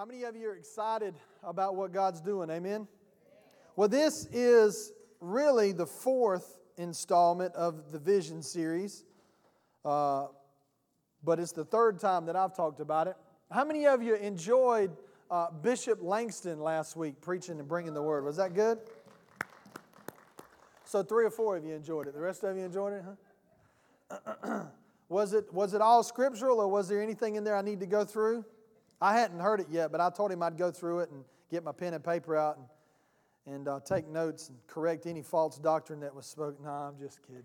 [0.00, 1.14] How many of you are excited
[1.44, 2.48] about what God's doing?
[2.48, 2.88] Amen?
[3.76, 9.04] Well, this is really the fourth installment of the Vision series,
[9.84, 10.28] uh,
[11.22, 13.16] but it's the third time that I've talked about it.
[13.50, 14.90] How many of you enjoyed
[15.30, 18.24] uh, Bishop Langston last week preaching and bringing the word?
[18.24, 18.78] Was that good?
[20.86, 22.14] So, three or four of you enjoyed it.
[22.14, 23.04] The rest of you enjoyed it,
[24.40, 24.64] huh?
[25.10, 27.86] was, it, was it all scriptural, or was there anything in there I need to
[27.86, 28.46] go through?
[29.00, 31.64] I hadn't heard it yet, but I told him I'd go through it and get
[31.64, 36.00] my pen and paper out and, and uh, take notes and correct any false doctrine
[36.00, 36.64] that was spoken.
[36.64, 37.42] No, I'm just kidding.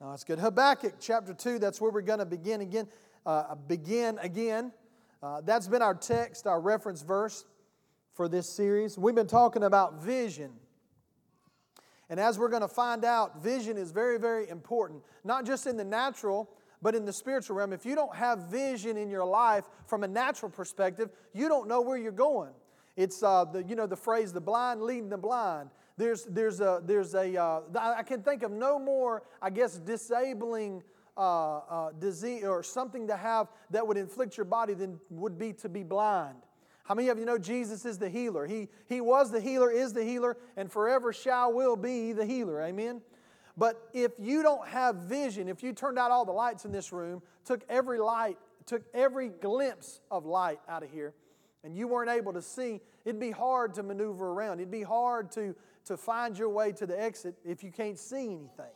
[0.00, 0.38] No, it's good.
[0.38, 2.86] Habakkuk chapter 2, that's where we're going to begin again.
[3.24, 4.72] Uh, begin again.
[5.22, 7.44] Uh, that's been our text, our reference verse
[8.12, 8.96] for this series.
[8.96, 10.52] We've been talking about vision.
[12.08, 15.76] And as we're going to find out, vision is very, very important, not just in
[15.76, 16.48] the natural,
[16.82, 20.08] but in the spiritual realm, if you don't have vision in your life from a
[20.08, 22.52] natural perspective, you don't know where you're going.
[22.96, 26.82] It's uh, the, you know the phrase "the blind leading the blind." There's there's a
[26.84, 30.82] there's a uh, I can think of no more I guess disabling
[31.16, 35.52] uh, uh, disease or something to have that would inflict your body than would be
[35.54, 36.36] to be blind.
[36.84, 38.46] How many of you know Jesus is the healer?
[38.46, 42.62] He, he was the healer, is the healer, and forever shall will be the healer.
[42.62, 43.00] Amen?
[43.56, 46.92] But if you don't have vision, if you turned out all the lights in this
[46.92, 51.14] room, took every light, took every glimpse of light out of here,
[51.64, 54.60] and you weren't able to see, it'd be hard to maneuver around.
[54.60, 55.54] It'd be hard to,
[55.86, 58.74] to find your way to the exit if you can't see anything.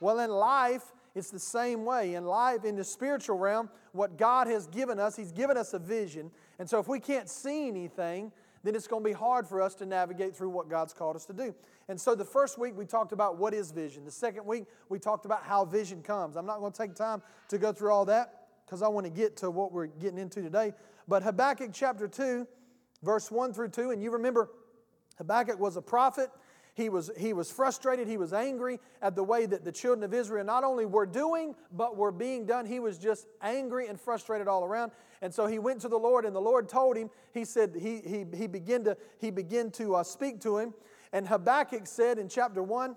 [0.00, 2.14] Well, in life, it's the same way.
[2.14, 5.78] In life, in the spiritual realm, what God has given us, He's given us a
[5.78, 6.30] vision.
[6.58, 8.32] And so if we can't see anything,
[8.64, 11.26] then it's going to be hard for us to navigate through what God's called us
[11.26, 11.54] to do.
[11.88, 14.04] And so the first week we talked about what is vision.
[14.04, 16.36] The second week we talked about how vision comes.
[16.36, 19.10] I'm not going to take time to go through all that because I want to
[19.10, 20.72] get to what we're getting into today.
[21.06, 22.48] But Habakkuk chapter 2,
[23.02, 24.48] verse 1 through 2, and you remember
[25.18, 26.30] Habakkuk was a prophet.
[26.74, 28.08] He was, he was frustrated.
[28.08, 31.54] He was angry at the way that the children of Israel not only were doing,
[31.70, 32.66] but were being done.
[32.66, 34.90] He was just angry and frustrated all around.
[35.22, 38.00] And so he went to the Lord, and the Lord told him, he said, he,
[38.00, 40.74] he, he began to, he began to uh, speak to him.
[41.12, 42.96] And Habakkuk said in chapter 1,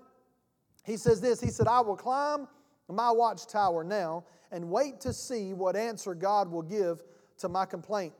[0.84, 2.48] he says this He said, I will climb
[2.88, 7.04] my watchtower now and wait to see what answer God will give
[7.38, 8.14] to my complaint.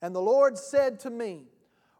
[0.00, 1.44] And the Lord said to me,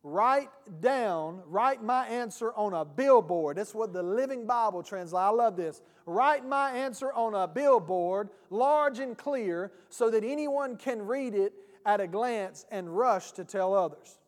[0.05, 3.57] Write down, write my answer on a billboard.
[3.57, 5.23] That's what the Living Bible translates.
[5.23, 5.81] I love this.
[6.07, 11.53] Write my answer on a billboard, large and clear, so that anyone can read it
[11.87, 14.19] at a glance and rush to tell others.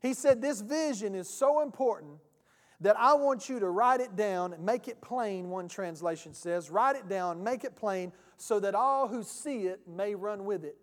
[0.00, 2.18] He said, This vision is so important
[2.80, 6.70] that I want you to write it down and make it plain, one translation says.
[6.70, 10.64] Write it down, make it plain, so that all who see it may run with
[10.64, 10.76] it.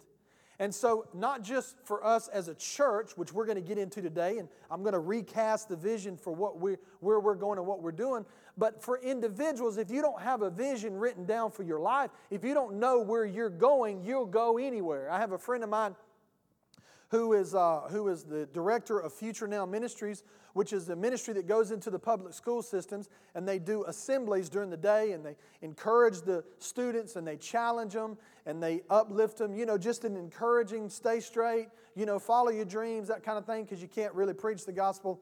[0.59, 4.01] And so, not just for us as a church, which we're going to get into
[4.01, 7.65] today, and I'm going to recast the vision for what we, where we're going and
[7.65, 8.25] what we're doing,
[8.57, 12.43] but for individuals, if you don't have a vision written down for your life, if
[12.43, 15.09] you don't know where you're going, you'll go anywhere.
[15.09, 15.95] I have a friend of mine
[17.13, 21.35] who is, uh, who is the director of Future Now Ministries, which is a ministry
[21.35, 25.23] that goes into the public school systems and they do assemblies during the day and
[25.23, 29.53] they encourage the students and they challenge them and they uplift them.
[29.53, 33.45] You know, just an encouraging, stay straight, you know, follow your dreams, that kind of
[33.45, 35.21] thing, because you can't really preach the gospel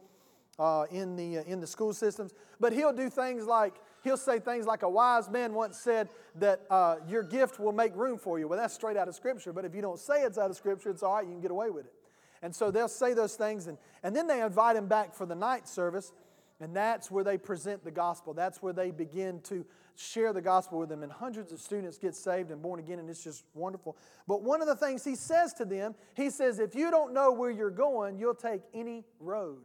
[0.59, 2.34] uh, in, the, uh, in the school systems.
[2.62, 6.62] But he'll do things like, he'll say things like a wise man once said that
[6.69, 8.47] uh, your gift will make room for you.
[8.47, 10.89] Well, that's straight out of Scripture, but if you don't say it's out of Scripture,
[10.89, 11.94] it's all right, you can get away with it.
[12.41, 15.35] And so they'll say those things, and, and then they invite him back for the
[15.35, 16.12] night service,
[16.59, 18.34] and that's where they present the gospel.
[18.34, 22.16] That's where they begin to share the gospel with them, and hundreds of students get
[22.16, 23.97] saved and born again, and it's just wonderful.
[24.28, 27.31] But one of the things he says to them, he says, if you don't know
[27.31, 29.62] where you're going, you'll take any road.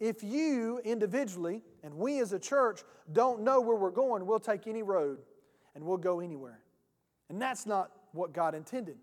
[0.00, 2.80] If you individually and we as a church
[3.12, 5.18] don't know where we're going, we'll take any road
[5.74, 6.60] and we'll go anywhere.
[7.28, 8.96] And that's not what God intended.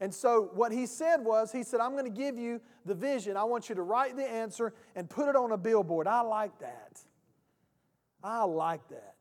[0.00, 3.36] And so, what he said was, he said, I'm going to give you the vision.
[3.36, 6.08] I want you to write the answer and put it on a billboard.
[6.08, 7.00] I like that.
[8.22, 9.14] I like that.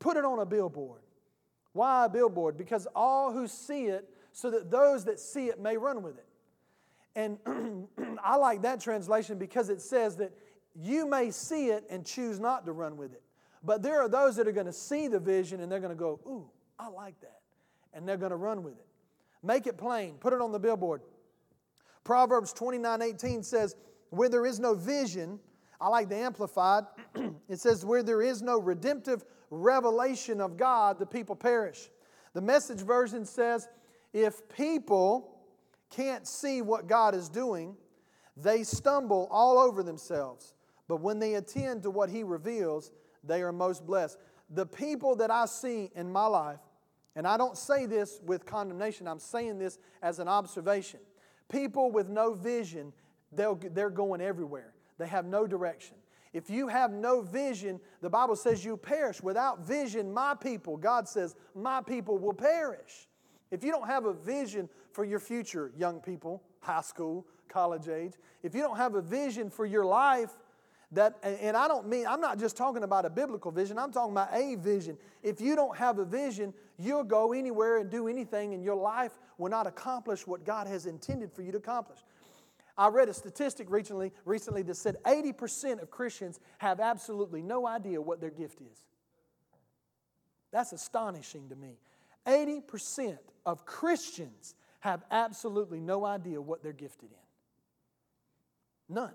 [0.00, 1.02] Put it on a billboard.
[1.72, 2.58] Why a billboard?
[2.58, 6.26] Because all who see it, so that those that see it may run with it.
[7.14, 7.38] And
[8.22, 10.32] I like that translation because it says that
[10.78, 13.22] you may see it and choose not to run with it.
[13.62, 15.98] But there are those that are going to see the vision and they're going to
[15.98, 17.40] go, Ooh, I like that.
[17.92, 18.86] And they're going to run with it.
[19.42, 21.00] Make it plain, put it on the billboard.
[22.04, 23.76] Proverbs 29 18 says,
[24.10, 25.40] Where there is no vision,
[25.80, 26.84] I like the Amplified,
[27.48, 31.90] it says, Where there is no redemptive revelation of God, the people perish.
[32.34, 33.68] The message version says,
[34.12, 35.36] If people
[35.90, 37.76] can't see what God is doing,
[38.36, 40.54] they stumble all over themselves.
[40.88, 42.92] But when they attend to what He reveals,
[43.24, 44.18] they are most blessed.
[44.50, 46.60] The people that I see in my life,
[47.16, 51.00] and I don't say this with condemnation, I'm saying this as an observation.
[51.48, 52.92] People with no vision,
[53.32, 55.96] they're going everywhere, they have no direction.
[56.32, 59.22] If you have no vision, the Bible says you perish.
[59.22, 63.08] Without vision, my people, God says, my people will perish.
[63.50, 68.12] If you don't have a vision for your future, young people, high school, college age,
[68.42, 70.36] if you don't have a vision for your life,
[70.92, 74.12] that, and I don't mean, I'm not just talking about a biblical vision, I'm talking
[74.12, 74.96] about a vision.
[75.22, 79.18] If you don't have a vision, you'll go anywhere and do anything, and your life
[79.38, 81.98] will not accomplish what God has intended for you to accomplish.
[82.78, 88.00] I read a statistic recently, recently that said 80% of Christians have absolutely no idea
[88.00, 88.84] what their gift is.
[90.52, 91.78] That's astonishing to me.
[92.26, 98.94] 80% of Christians have absolutely no idea what they're gifted in.
[98.94, 99.14] None.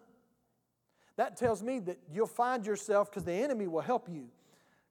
[1.17, 4.27] That tells me that you'll find yourself because the enemy will help you.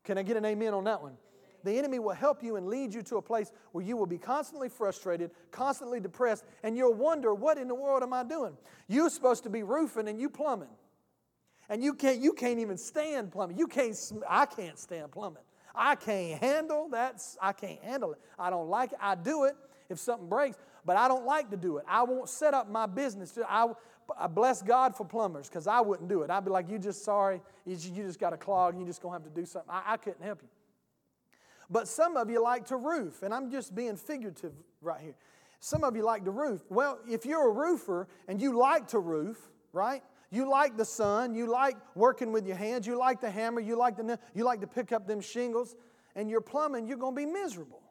[0.04, 1.16] Can I get an amen on that one?
[1.62, 4.18] The enemy will help you and lead you to a place where you will be
[4.18, 8.56] constantly frustrated, constantly depressed, and you'll wonder, what in the world am I doing?
[8.88, 10.68] You're supposed to be roofing and you plumbing.
[11.68, 13.58] And you can't, you can't even stand plumbing.
[13.58, 13.96] You can't,
[14.28, 15.42] I can't stand plumbing.
[15.74, 17.22] I can't handle that.
[17.40, 18.18] I can't handle it.
[18.38, 18.98] I don't like it.
[19.00, 19.54] I do it
[19.88, 21.84] if something breaks, but I don't like to do it.
[21.86, 23.38] I won't set up my business.
[23.48, 23.68] I,
[24.18, 26.30] I bless God for plumbers because I wouldn't do it.
[26.30, 29.24] I'd be like, you just sorry, you just got a clog, you just gonna have
[29.24, 29.70] to do something.
[29.70, 30.48] I, I couldn't help you.
[31.68, 35.14] But some of you like to roof, and I'm just being figurative right here.
[35.60, 36.62] Some of you like to roof.
[36.70, 39.38] Well, if you're a roofer and you like to roof,
[39.72, 40.02] right?
[40.30, 43.76] You like the sun, you like working with your hands, you like the hammer, you
[43.76, 45.76] like the you like to pick up them shingles,
[46.16, 47.82] and you're plumbing, you're going to be miserable.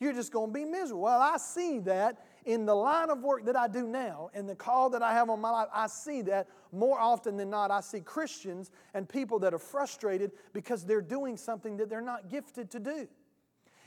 [0.00, 1.02] You're just going to be miserable.
[1.02, 4.54] Well, I see that in the line of work that I do now and the
[4.54, 7.70] call that I have on my life, I see that more often than not.
[7.70, 12.30] I see Christians and people that are frustrated because they're doing something that they're not
[12.30, 13.08] gifted to do.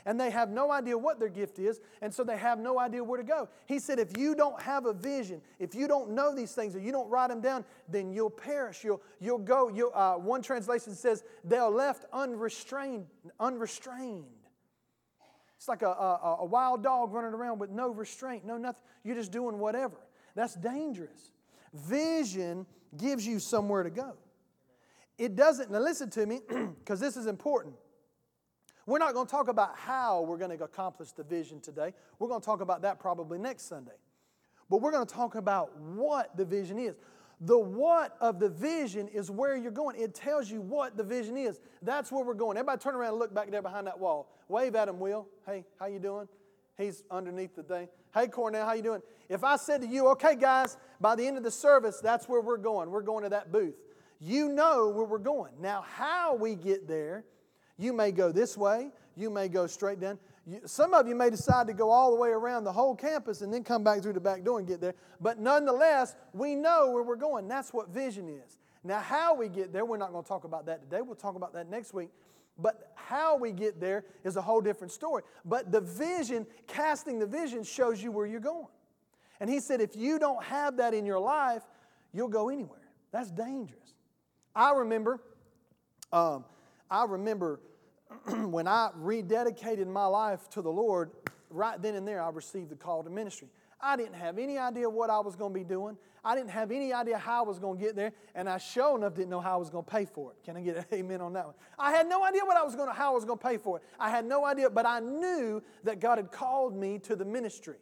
[0.06, 3.04] And they have no idea what their gift is, and so they have no idea
[3.04, 3.50] where to go.
[3.66, 6.80] He said, if you don't have a vision, if you don't know these things, or
[6.80, 8.84] you don't write them down, then you'll perish.
[8.84, 9.68] You'll, you'll go.
[9.68, 13.08] You'll, uh, one translation says, they're left unrestrained.
[13.40, 14.26] unrestrained.
[15.60, 18.82] It's like a, a, a wild dog running around with no restraint, no nothing.
[19.04, 19.98] You're just doing whatever.
[20.34, 21.34] That's dangerous.
[21.74, 22.66] Vision
[22.96, 24.14] gives you somewhere to go.
[25.18, 26.40] It doesn't, now listen to me,
[26.80, 27.76] because this is important.
[28.86, 31.94] We're not going to talk about how we're going to accomplish the vision today.
[32.20, 33.92] We're going to talk about that probably next Sunday.
[34.70, 36.96] But we're going to talk about what the vision is.
[37.42, 39.96] The what of the vision is where you're going.
[40.00, 41.60] It tells you what the vision is.
[41.82, 42.58] That's where we're going.
[42.58, 44.30] Everybody turn around and look back there behind that wall.
[44.50, 45.28] Wave at him, Will.
[45.46, 46.28] Hey, how you doing?
[46.78, 47.88] He's underneath the thing.
[48.14, 49.02] Hey, Cornell, how you doing?
[49.30, 52.42] If I said to you, okay, guys, by the end of the service, that's where
[52.42, 52.90] we're going.
[52.90, 53.76] We're going to that booth.
[54.20, 55.54] You know where we're going.
[55.62, 57.24] Now, how we get there,
[57.78, 58.92] you may go this way.
[59.16, 60.20] You may go straight down.
[60.50, 63.42] You, some of you may decide to go all the way around the whole campus
[63.42, 64.96] and then come back through the back door and get there.
[65.22, 67.48] But nonetheless, we know where we're going.
[67.48, 68.58] That's what vision is.
[68.84, 71.02] Now, how we get there, we're not going to talk about that today.
[71.02, 72.10] We'll talk about that next week.
[72.58, 75.22] But how we get there is a whole different story.
[75.46, 78.68] But the vision, casting the vision, shows you where you're going.
[79.40, 81.62] And he said, if you don't have that in your life,
[82.12, 82.82] you'll go anywhere.
[83.12, 83.94] That's dangerous.
[84.56, 85.22] I remember,
[86.12, 86.44] um,
[86.90, 87.60] I remember
[88.46, 91.12] when I rededicated my life to the Lord,
[91.50, 93.50] right then and there, I received the call to ministry.
[93.82, 95.98] I didn't have any idea what I was going to be doing.
[96.24, 98.98] I didn't have any idea how I was going to get there, and I sure
[98.98, 100.38] enough didn't know how I was going to pay for it.
[100.44, 101.56] Can I get an amen on that one?
[101.78, 103.58] I had no idea what I was going to, how I was going to pay
[103.58, 103.84] for it.
[104.00, 107.78] I had no idea, but I knew that God had called me to the ministry.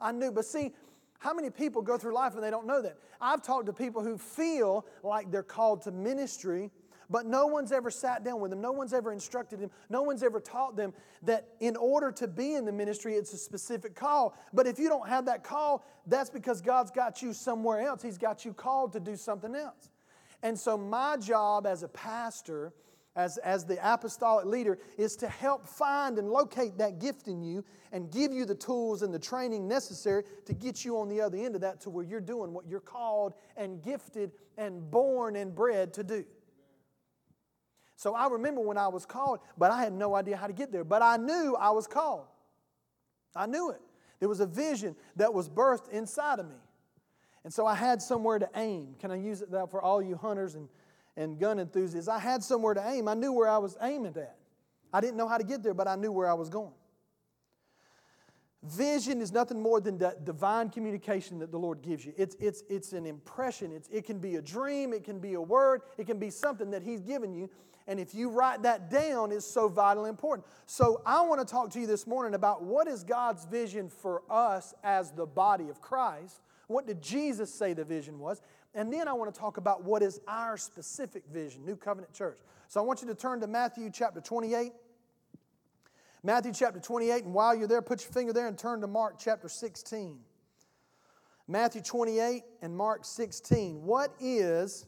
[0.00, 0.72] I knew, but see,
[1.18, 2.98] how many people go through life and they don't know that?
[3.20, 6.70] I've talked to people who feel like they're called to ministry,
[7.12, 8.62] but no one's ever sat down with them.
[8.62, 9.70] No one's ever instructed them.
[9.90, 13.38] No one's ever taught them that in order to be in the ministry, it's a
[13.38, 14.34] specific call.
[14.54, 18.02] But if you don't have that call, that's because God's got you somewhere else.
[18.02, 19.90] He's got you called to do something else.
[20.42, 22.72] And so, my job as a pastor,
[23.14, 27.62] as, as the apostolic leader, is to help find and locate that gift in you
[27.92, 31.36] and give you the tools and the training necessary to get you on the other
[31.36, 35.54] end of that to where you're doing what you're called and gifted and born and
[35.54, 36.24] bred to do.
[38.02, 40.72] So I remember when I was called, but I had no idea how to get
[40.72, 40.82] there.
[40.82, 42.24] But I knew I was called.
[43.36, 43.80] I knew it.
[44.18, 46.56] There was a vision that was birthed inside of me.
[47.44, 48.96] And so I had somewhere to aim.
[48.98, 50.68] Can I use it for all you hunters and,
[51.16, 52.08] and gun enthusiasts?
[52.08, 53.06] I had somewhere to aim.
[53.06, 54.36] I knew where I was aiming at.
[54.92, 56.74] I didn't know how to get there, but I knew where I was going.
[58.64, 62.12] Vision is nothing more than that divine communication that the Lord gives you.
[62.16, 63.70] It's, it's, it's an impression.
[63.70, 66.72] It's, it can be a dream, it can be a word, it can be something
[66.72, 67.48] that He's given you.
[67.86, 70.46] And if you write that down, it's so vitally important.
[70.66, 74.22] So I want to talk to you this morning about what is God's vision for
[74.30, 76.40] us as the body of Christ.
[76.68, 78.40] What did Jesus say the vision was?
[78.74, 82.38] And then I want to talk about what is our specific vision, New Covenant Church.
[82.68, 84.72] So I want you to turn to Matthew chapter 28.
[86.24, 89.16] Matthew chapter 28, and while you're there, put your finger there and turn to Mark
[89.18, 90.20] chapter 16.
[91.48, 93.82] Matthew 28 and Mark 16.
[93.82, 94.86] What is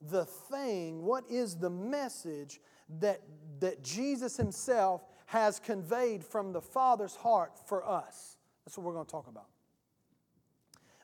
[0.00, 2.60] the thing, what is the message
[3.00, 3.22] that,
[3.60, 8.36] that Jesus Himself has conveyed from the Father's heart for us?
[8.64, 9.46] That's what we're going to talk about.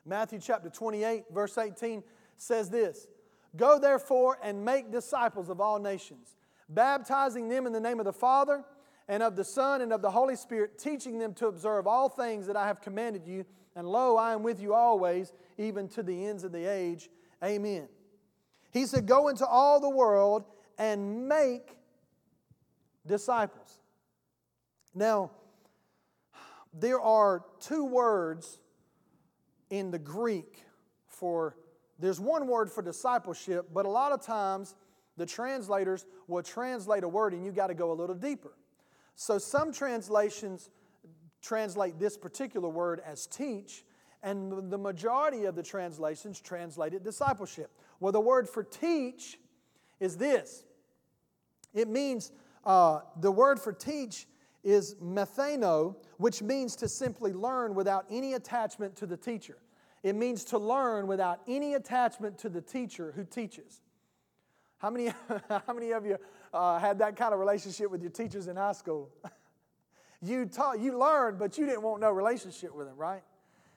[0.05, 2.03] Matthew chapter 28, verse 18
[2.37, 3.07] says this
[3.55, 6.35] Go therefore and make disciples of all nations,
[6.69, 8.63] baptizing them in the name of the Father
[9.07, 12.47] and of the Son and of the Holy Spirit, teaching them to observe all things
[12.47, 13.45] that I have commanded you.
[13.75, 17.09] And lo, I am with you always, even to the ends of the age.
[17.43, 17.87] Amen.
[18.73, 20.43] He said, Go into all the world
[20.77, 21.77] and make
[23.05, 23.79] disciples.
[24.95, 25.31] Now,
[26.73, 28.59] there are two words
[29.69, 30.63] in the Greek
[31.05, 31.55] for,
[31.99, 34.75] there's one word for discipleship, but a lot of times
[35.17, 38.53] the translators will translate a word and you got to go a little deeper.
[39.15, 40.69] So some translations
[41.41, 43.83] translate this particular word as teach,
[44.23, 47.69] and the majority of the translations translate it discipleship.
[47.99, 49.37] Well, the word for teach
[49.99, 50.63] is this
[51.73, 52.31] it means,
[52.65, 54.27] uh, the word for teach
[54.63, 59.57] is methano, which means to simply learn without any attachment to the teacher.
[60.03, 63.81] It means to learn without any attachment to the teacher who teaches.
[64.77, 65.07] How many,
[65.49, 66.17] how many of you
[66.53, 69.09] uh, had that kind of relationship with your teachers in high school?
[70.21, 73.23] you taught, you learned, but you didn't want no relationship with them, right?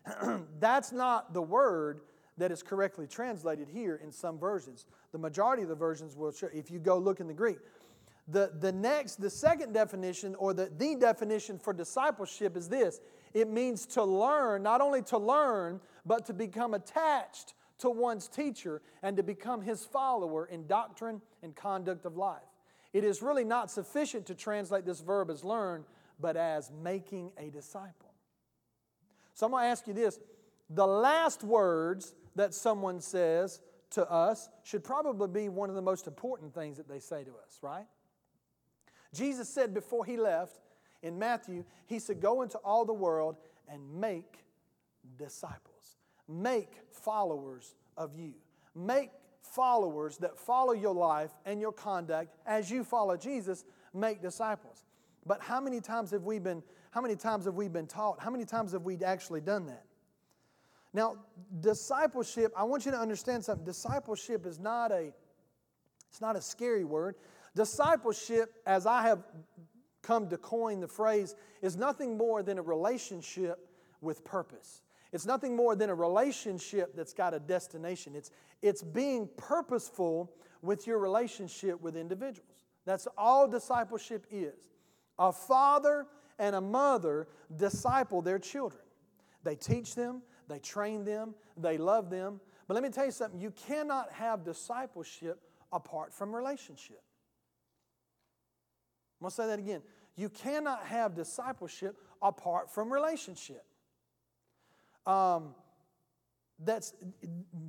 [0.61, 2.01] That's not the word
[2.39, 4.87] that is correctly translated here in some versions.
[5.13, 7.59] The majority of the versions will show, if you go look in the Greek.
[8.29, 13.01] The, the next, the second definition, or the, the definition for discipleship is this
[13.33, 18.83] it means to learn, not only to learn, but to become attached to one's teacher
[19.03, 22.41] and to become his follower in doctrine and conduct of life.
[22.93, 25.85] It is really not sufficient to translate this verb as learn,
[26.19, 28.06] but as making a disciple.
[29.37, 30.19] So I'm going to ask you this
[30.71, 36.07] the last words that someone says to us should probably be one of the most
[36.07, 37.87] important things that they say to us, right?
[39.15, 40.59] Jesus said before he left
[41.03, 43.37] in Matthew, he said, Go into all the world
[43.69, 44.39] and make
[45.19, 45.99] disciples.
[46.27, 48.33] Make followers of you.
[48.75, 49.11] Make
[49.43, 54.85] followers that follow your life and your conduct as you follow Jesus, make disciples.
[55.27, 56.63] But how many times have we been
[56.97, 58.21] how many times have we been taught?
[58.21, 59.85] How many times have we actually done that?
[60.95, 61.17] Now,
[61.61, 63.67] discipleship, I want you to understand something.
[63.67, 65.13] Discipleship is not a
[66.09, 67.17] it's not a scary word.
[67.55, 69.25] Discipleship, as I have
[70.01, 73.69] come to coin the phrase, is nothing more than a relationship
[74.01, 74.81] with purpose.
[75.13, 78.15] It's nothing more than a relationship that's got a destination.
[78.17, 78.31] It's,
[78.63, 82.65] it's being purposeful with your relationship with individuals.
[82.87, 84.71] That's all discipleship is.
[85.19, 86.07] A father
[86.39, 88.83] and a mother disciple their children.
[89.43, 92.41] They teach them, they train them, they love them.
[92.67, 95.41] But let me tell you something you cannot have discipleship
[95.73, 97.03] apart from relationship.
[99.21, 99.83] I'm going to say that again.
[100.17, 103.65] You cannot have discipleship apart from relationship.
[105.07, 105.55] Um,
[106.65, 106.95] that's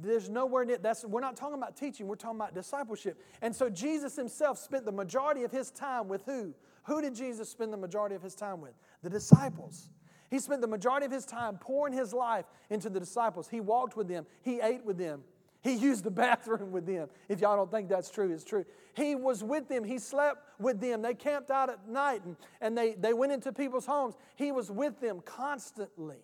[0.01, 3.69] there's nowhere near that's we're not talking about teaching we're talking about discipleship and so
[3.69, 6.53] jesus himself spent the majority of his time with who
[6.87, 8.71] who did jesus spend the majority of his time with?
[9.03, 9.89] The disciples.
[10.31, 13.47] He spent the majority of his time pouring his life into the disciples.
[13.47, 14.25] He walked with them.
[14.41, 15.23] He ate with them.
[15.61, 17.09] He used the bathroom with them.
[17.29, 18.65] If y'all don't think that's true it's true.
[18.93, 19.83] He was with them.
[19.83, 21.01] He slept with them.
[21.01, 24.15] They camped out at night and, and they, they went into people's homes.
[24.35, 26.23] He was with them constantly.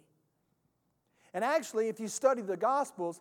[1.33, 3.19] And actually, if you study the Gospels,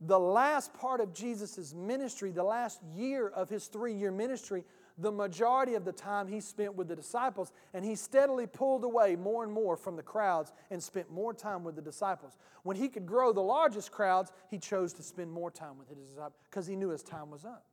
[0.00, 4.64] the last part of Jesus' ministry, the last year of his three year ministry,
[4.96, 9.16] the majority of the time he spent with the disciples, and he steadily pulled away
[9.16, 12.36] more and more from the crowds and spent more time with the disciples.
[12.62, 15.98] When he could grow the largest crowds, he chose to spend more time with his
[15.98, 17.64] disciples because he knew his time was up.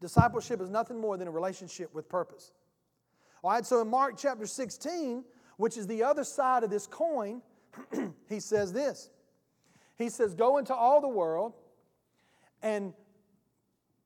[0.00, 2.52] Discipleship is nothing more than a relationship with purpose.
[3.44, 5.24] All right, so in Mark chapter 16,
[5.58, 7.40] which is the other side of this coin,
[8.28, 9.10] he says this
[9.96, 11.54] He says, Go into all the world
[12.62, 12.94] and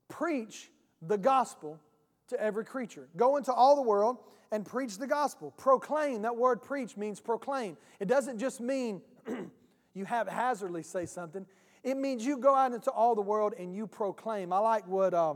[0.08, 0.70] preach
[1.00, 1.80] the gospel
[2.28, 3.08] to every creature.
[3.16, 4.18] Go into all the world
[4.50, 5.52] and preach the gospel.
[5.56, 7.76] Proclaim, that word preach means proclaim.
[8.00, 9.02] It doesn't just mean
[9.94, 11.46] you haphazardly say something,
[11.82, 14.52] it means you go out into all the world and you proclaim.
[14.52, 15.34] I like what, uh,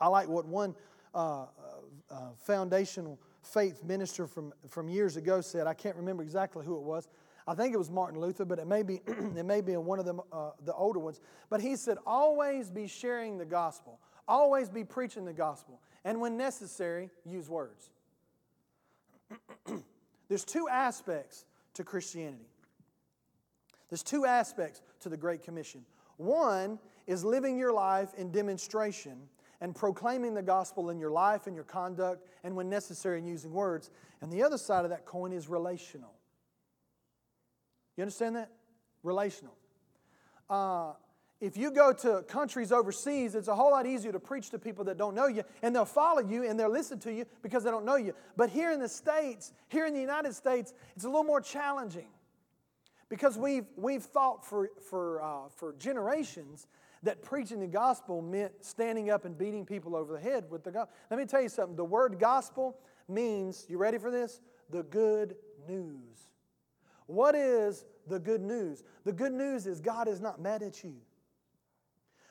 [0.00, 0.74] I like what one
[1.14, 1.46] uh, uh,
[2.10, 5.66] uh, foundational faith minister from, from years ago said.
[5.66, 7.08] I can't remember exactly who it was.
[7.46, 10.04] I think it was Martin Luther, but it may be, it may be one of
[10.04, 11.20] the, uh, the older ones.
[11.48, 16.36] But he said, always be sharing the gospel, always be preaching the gospel, and when
[16.36, 17.90] necessary, use words.
[20.28, 22.48] There's two aspects to Christianity.
[23.88, 25.84] There's two aspects to the Great Commission.
[26.16, 29.28] One is living your life in demonstration
[29.60, 33.52] and proclaiming the gospel in your life and your conduct, and when necessary, in using
[33.52, 33.90] words.
[34.20, 36.12] And the other side of that coin is relational.
[37.96, 38.50] You understand that?
[39.02, 39.54] Relational.
[40.50, 40.92] Uh,
[41.46, 44.84] if you go to countries overseas, it's a whole lot easier to preach to people
[44.86, 47.70] that don't know you, and they'll follow you and they'll listen to you because they
[47.70, 48.14] don't know you.
[48.36, 52.08] But here in the States, here in the United States, it's a little more challenging
[53.08, 56.66] because we've, we've thought for, for, uh, for generations
[57.04, 60.72] that preaching the gospel meant standing up and beating people over the head with the
[60.72, 60.92] gospel.
[61.12, 62.76] Let me tell you something the word gospel
[63.08, 64.40] means, you ready for this?
[64.70, 65.36] The good
[65.68, 66.28] news.
[67.06, 68.82] What is the good news?
[69.04, 70.96] The good news is God is not mad at you.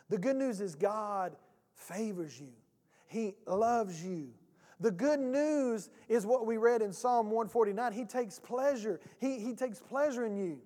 [0.09, 1.35] The good news is God
[1.73, 2.53] favors you,
[3.07, 4.29] He loves you.
[4.81, 7.93] The good news is what we read in Psalm 149.
[7.93, 8.99] He takes pleasure.
[9.19, 10.59] He, he takes pleasure in you.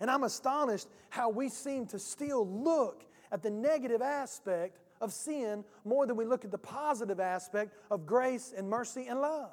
[0.00, 5.64] And I'm astonished how we seem to still look at the negative aspect of sin
[5.84, 9.50] more than we look at the positive aspect of grace and mercy and love.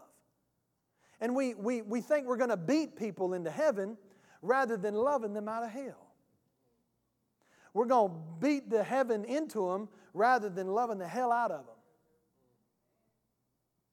[1.19, 3.97] And we, we, we think we're going to beat people into heaven
[4.41, 6.04] rather than loving them out of hell.
[7.75, 11.65] We're going to beat the heaven into them rather than loving the hell out of
[11.65, 11.75] them.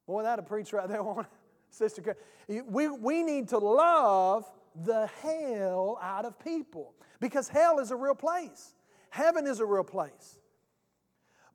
[0.06, 1.26] Boy, that'll preach right there, one
[1.68, 2.16] Sister,
[2.48, 4.44] we, we need to love
[4.84, 8.74] the hell out of people because hell is a real place.
[9.10, 10.38] Heaven is a real place.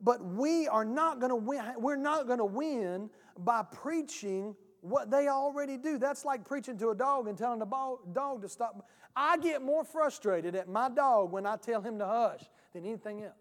[0.02, 1.64] But we are not going to win.
[1.78, 5.98] We're not going to win by preaching what they already do.
[5.98, 8.90] That's like preaching to a dog and telling the dog to stop.
[9.20, 13.24] I get more frustrated at my dog when I tell him to hush than anything
[13.24, 13.34] else.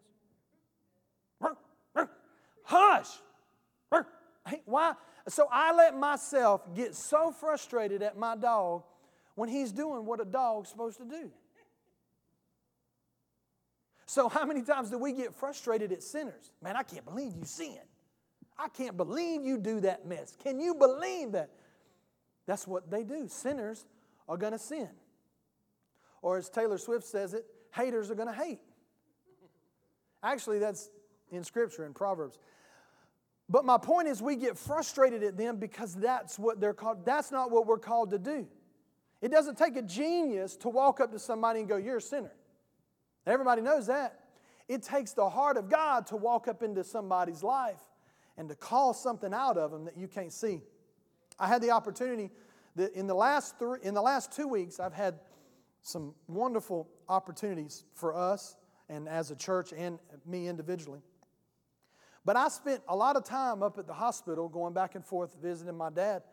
[2.64, 3.08] Hush!
[4.64, 4.94] Why?
[5.28, 8.84] So I let myself get so frustrated at my dog
[9.34, 11.30] when he's doing what a dog's supposed to do.
[14.06, 16.52] So, how many times do we get frustrated at sinners?
[16.62, 17.80] Man, I can't believe you sin.
[18.58, 20.34] I can't believe you do that mess.
[20.42, 21.50] Can you believe that?
[22.46, 23.26] That's what they do.
[23.28, 23.84] Sinners
[24.28, 24.88] are going to sin.
[26.26, 28.58] Or as Taylor Swift says it, haters are going to hate.
[30.24, 30.90] Actually, that's
[31.30, 32.40] in Scripture, in Proverbs.
[33.48, 37.06] But my point is, we get frustrated at them because that's what they're called.
[37.06, 38.44] That's not what we're called to do.
[39.22, 42.32] It doesn't take a genius to walk up to somebody and go, You're a sinner.
[43.24, 44.18] Everybody knows that.
[44.66, 47.78] It takes the heart of God to walk up into somebody's life
[48.36, 50.60] and to call something out of them that you can't see.
[51.38, 52.32] I had the opportunity
[52.74, 55.20] that in the last three, in the last two weeks, I've had
[55.86, 58.56] some wonderful opportunities for us
[58.88, 61.00] and as a church and me individually.
[62.24, 65.36] But I spent a lot of time up at the hospital going back and forth
[65.40, 66.24] visiting my dad.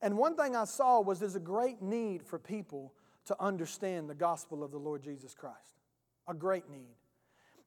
[0.00, 2.94] And one thing I saw was there's a great need for people
[3.26, 5.80] to understand the gospel of the Lord Jesus Christ.
[6.26, 6.96] A great need.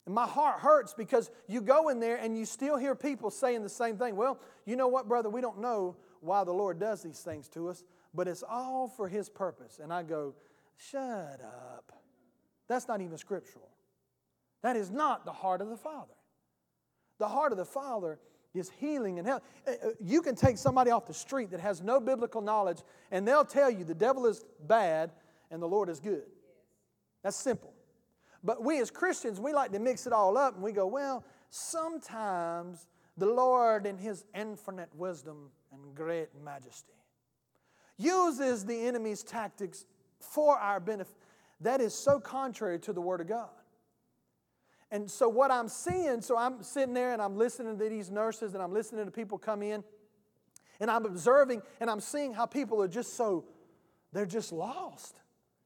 [0.07, 3.61] And my heart hurts because you go in there and you still hear people saying
[3.61, 4.15] the same thing.
[4.15, 5.29] Well, you know what, brother?
[5.29, 7.83] We don't know why the Lord does these things to us,
[8.15, 9.79] but it's all for His purpose.
[9.83, 10.33] And I go,
[10.77, 11.91] shut up.
[12.67, 13.69] That's not even scriptural.
[14.63, 16.13] That is not the heart of the Father.
[17.19, 18.19] The heart of the Father
[18.53, 19.43] is healing and health.
[19.67, 22.79] Uh, uh, you can take somebody off the street that has no biblical knowledge,
[23.11, 25.11] and they'll tell you the devil is bad
[25.51, 26.23] and the Lord is good.
[27.23, 27.73] That's simple.
[28.43, 31.23] But we as Christians, we like to mix it all up and we go, well,
[31.49, 32.87] sometimes
[33.17, 36.93] the Lord, in His infinite wisdom and great majesty,
[37.97, 39.85] uses the enemy's tactics
[40.19, 41.15] for our benefit.
[41.61, 43.49] That is so contrary to the Word of God.
[44.91, 48.53] And so, what I'm seeing, so I'm sitting there and I'm listening to these nurses
[48.53, 49.83] and I'm listening to people come in
[50.79, 53.45] and I'm observing and I'm seeing how people are just so,
[54.13, 55.15] they're just lost.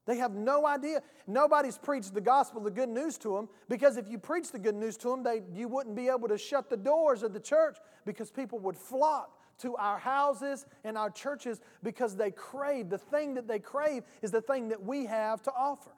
[0.07, 1.03] They have no idea.
[1.27, 4.75] Nobody's preached the gospel, the good news to them, because if you preach the good
[4.75, 7.77] news to them, they, you wouldn't be able to shut the doors of the church
[8.05, 12.89] because people would flock to our houses and our churches because they crave.
[12.89, 15.91] The thing that they crave is the thing that we have to offer.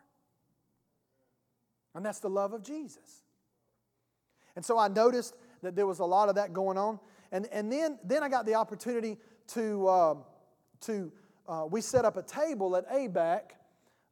[1.95, 3.23] And that's the love of Jesus.
[4.55, 6.99] And so I noticed that there was a lot of that going on.
[7.31, 10.15] And, and then, then I got the opportunity to, uh,
[10.81, 11.11] to
[11.47, 13.41] uh, we set up a table at ABAC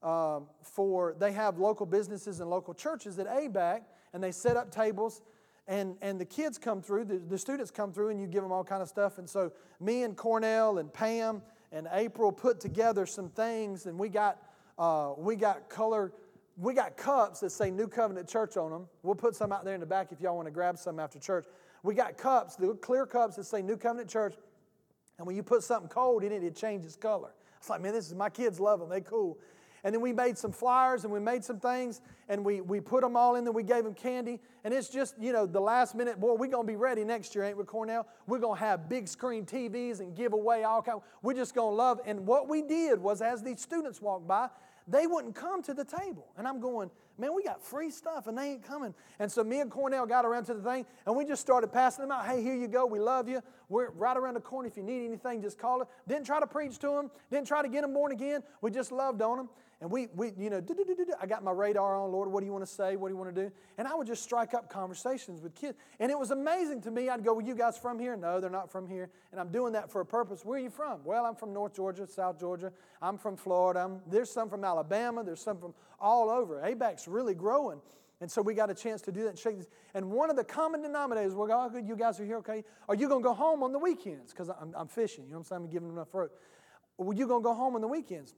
[0.02, 3.82] uh, for, they have local businesses and local churches at ABAC,
[4.14, 5.22] and they set up tables
[5.68, 8.52] and, and the kids come through, the, the students come through, and you give them
[8.52, 9.18] all kind of stuff.
[9.18, 14.10] And so me and Cornell and Pam and April put together some things, and we
[14.10, 14.42] got
[14.78, 16.12] uh, we got color
[16.58, 18.88] we got cups that say New Covenant Church on them.
[19.04, 21.18] We'll put some out there in the back if y'all want to grab some after
[21.18, 21.46] church.
[21.82, 24.36] We got cups, the clear cups that say New Covenant Church,
[25.18, 27.32] and when you put something cold in it, it changes color.
[27.58, 28.90] It's like, man, this is my kids love them.
[28.90, 29.38] They cool.
[29.84, 33.02] And then we made some flyers and we made some things and we, we put
[33.02, 33.52] them all in there.
[33.52, 34.40] We gave them candy.
[34.64, 37.34] And it's just, you know, the last minute, boy, we're going to be ready next
[37.34, 38.08] year, ain't we, Cornell?
[38.28, 41.02] We're going to have big screen TVs and give away all kind.
[41.24, 42.00] We're just going to love.
[42.06, 44.50] And what we did was as these students walked by,
[44.88, 46.28] they wouldn't come to the table.
[46.38, 46.92] And I'm going,
[47.22, 48.94] man, we got free stuff and they ain't coming.
[49.20, 52.04] And so me and Cornell got around to the thing and we just started passing
[52.04, 52.26] them out.
[52.26, 52.86] Hey, here you go.
[52.86, 53.42] We love you.
[53.70, 54.68] We're right around the corner.
[54.68, 55.88] If you need anything, just call it.
[56.08, 58.42] Didn't try to preach to them, didn't try to get them born again.
[58.62, 59.50] We just loved on them.
[59.82, 60.62] And we, we you know,
[61.20, 62.96] I got my radar on, Lord, what do you want to say?
[62.96, 63.52] What do you want to do?
[63.80, 65.76] And I would just strike up conversations with kids.
[66.00, 67.10] And it was amazing to me.
[67.10, 68.16] I'd go, Well, you guys from here?
[68.16, 69.10] No, they're not from here.
[69.32, 70.46] And I'm doing that for a purpose.
[70.46, 71.04] Where are you from?
[71.04, 72.72] Well, I'm from North Georgia, South Georgia.
[73.02, 73.80] I'm from Florida.
[73.80, 75.24] I'm, there's some from Alabama.
[75.24, 76.62] There's some from all over.
[76.62, 77.80] ABAC's really growing.
[78.22, 79.68] And so we got a chance to do that and shake this.
[79.96, 82.64] And one of the common denominators, well, oh, good, you guys are here, okay?
[82.88, 84.32] Are you going to go home on the weekends?
[84.32, 85.62] Because I'm, I'm, fishing, you know what I'm saying?
[85.64, 86.32] I'm giving them enough rope.
[86.98, 88.36] Well, you going to go home on the weekends?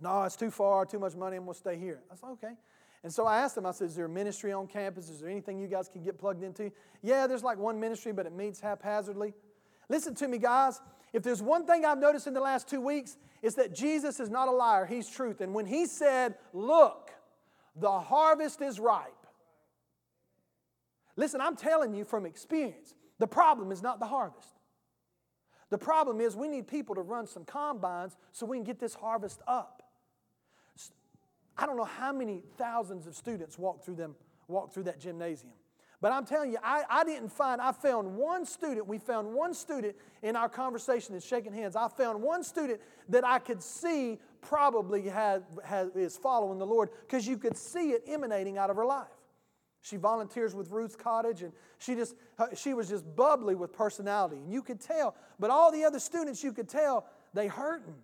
[0.00, 2.00] No, it's too far, too much money, I'm going to stay here.
[2.10, 2.54] I said, okay.
[3.04, 5.08] And so I asked them, I said, is there a ministry on campus?
[5.08, 6.72] Is there anything you guys can get plugged into?
[7.02, 9.34] Yeah, there's like one ministry, but it meets haphazardly.
[9.88, 10.80] Listen to me, guys.
[11.14, 14.28] If there's one thing I've noticed in the last two weeks, it's that Jesus is
[14.28, 15.40] not a liar, He's truth.
[15.40, 17.12] And when He said, Look,
[17.76, 19.12] the harvest is ripe.
[21.16, 24.48] Listen, I'm telling you from experience, the problem is not the harvest.
[25.70, 28.94] The problem is we need people to run some combines so we can get this
[28.94, 29.84] harvest up.
[31.56, 34.16] I don't know how many thousands of students walk through them,
[34.48, 35.52] walk through that gymnasium.
[36.04, 39.54] But I'm telling you, I, I didn't find, I found one student, we found one
[39.54, 41.76] student in our conversation and shaking hands.
[41.76, 46.90] I found one student that I could see probably had, had, is following the Lord
[47.00, 49.06] because you could see it emanating out of her life.
[49.80, 54.36] She volunteers with Ruth's Cottage and she just uh, she was just bubbly with personality.
[54.36, 57.94] And you could tell, but all the other students you could tell they hurting.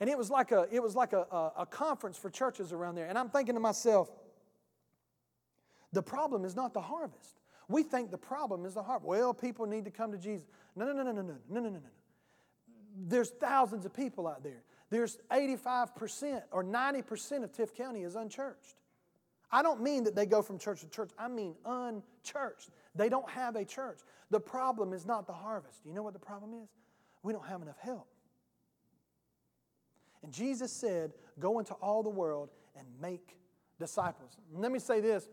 [0.00, 2.96] And it was like a, it was like a, a, a conference for churches around
[2.96, 3.06] there.
[3.06, 4.10] And I'm thinking to myself,
[5.92, 7.40] the problem is not the harvest.
[7.68, 9.06] We think the problem is the harvest.
[9.06, 10.46] Well, people need to come to Jesus.
[10.74, 11.80] No, no, no, no, no, no, no, no, no, no.
[12.96, 14.62] There's thousands of people out there.
[14.90, 18.76] There's 85% or 90% of Tift County is unchurched.
[19.50, 21.10] I don't mean that they go from church to church.
[21.18, 22.70] I mean unchurched.
[22.94, 24.00] They don't have a church.
[24.30, 25.80] The problem is not the harvest.
[25.84, 26.68] You know what the problem is?
[27.22, 28.08] We don't have enough help.
[30.22, 33.38] And Jesus said, Go into all the world and make
[33.78, 34.36] disciples.
[34.52, 35.28] Let me say this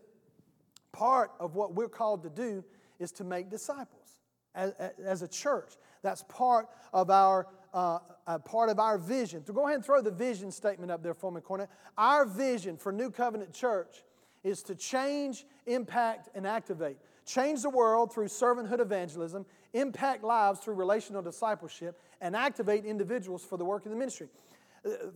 [0.96, 2.64] part of what we're called to do
[2.98, 4.20] is to make disciples
[4.54, 4.72] as,
[5.04, 5.74] as a church.
[6.02, 7.98] That's part of our uh,
[8.46, 9.44] part of our vision.
[9.44, 11.68] So go ahead and throw the vision statement up there for me, Cornell.
[11.98, 14.02] Our vision for New Covenant Church
[14.42, 16.96] is to change, impact, and activate.
[17.26, 23.58] Change the world through servanthood evangelism, impact lives through relational discipleship, and activate individuals for
[23.58, 24.28] the work of the ministry.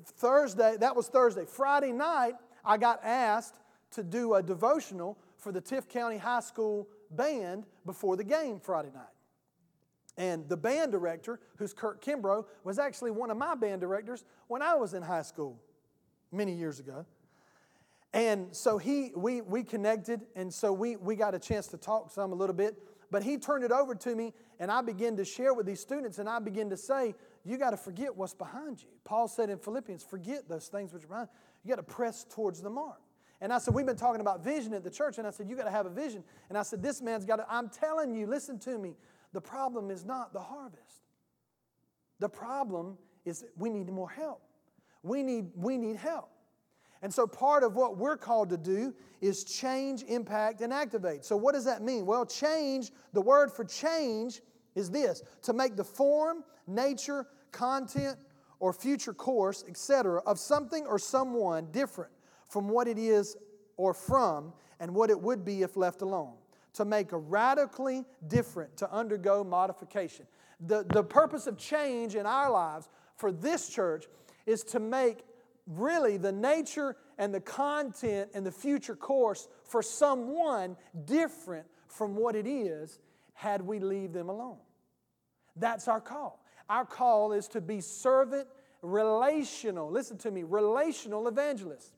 [0.04, 1.46] Thursday, that was Thursday.
[1.46, 3.54] Friday night, I got asked
[3.92, 8.90] to do a devotional for the Tift County High School band before the game Friday
[8.94, 9.04] night.
[10.16, 14.60] And the band director, who's Kurt Kimbrough, was actually one of my band directors when
[14.60, 15.58] I was in high school
[16.30, 17.06] many years ago.
[18.12, 22.10] And so he, we, we connected, and so we, we got a chance to talk
[22.10, 22.76] some a little bit.
[23.10, 26.18] But he turned it over to me, and I began to share with these students,
[26.18, 28.88] and I began to say, you got to forget what's behind you.
[29.04, 31.28] Paul said in Philippians, forget those things which are behind.
[31.32, 31.70] you.
[31.70, 33.00] You got to press towards the mark.
[33.40, 35.18] And I said, We've been talking about vision at the church.
[35.18, 36.22] And I said, You got to have a vision.
[36.48, 38.94] And I said, This man's got to, I'm telling you, listen to me.
[39.32, 41.04] The problem is not the harvest.
[42.18, 44.42] The problem is we need more help.
[45.02, 46.28] We need, we need help.
[47.02, 51.24] And so part of what we're called to do is change, impact, and activate.
[51.24, 52.04] So what does that mean?
[52.04, 54.42] Well, change, the word for change
[54.74, 58.18] is this to make the form, nature, content,
[58.58, 62.12] or future course, etc., of something or someone different
[62.50, 63.36] from what it is
[63.76, 66.34] or from and what it would be if left alone.
[66.74, 70.26] To make a radically different, to undergo modification.
[70.60, 74.06] The, the purpose of change in our lives for this church
[74.46, 75.24] is to make
[75.66, 82.36] really the nature and the content and the future course for someone different from what
[82.36, 82.98] it is
[83.34, 84.58] had we leave them alone.
[85.56, 86.44] That's our call.
[86.68, 88.46] Our call is to be servant,
[88.82, 89.90] relational.
[89.90, 91.92] Listen to me, relational evangelists.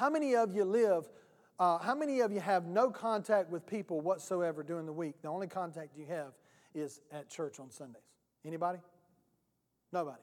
[0.00, 1.10] How many of you live?
[1.58, 5.20] Uh, how many of you have no contact with people whatsoever during the week?
[5.20, 6.32] The only contact you have
[6.74, 8.00] is at church on Sundays.
[8.42, 8.78] Anybody?
[9.92, 10.22] Nobody.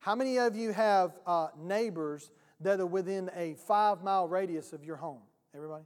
[0.00, 2.32] How many of you have uh, neighbors
[2.62, 5.20] that are within a five mile radius of your home?
[5.54, 5.84] Everybody?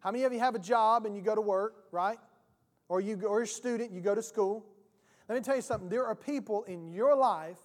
[0.00, 2.18] How many of you have a job and you go to work, right?
[2.90, 4.66] Or, you, or you're a student, you go to school?
[5.30, 5.88] Let me tell you something.
[5.88, 7.56] There are people in your life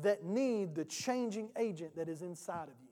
[0.00, 2.87] that need the changing agent that is inside of you.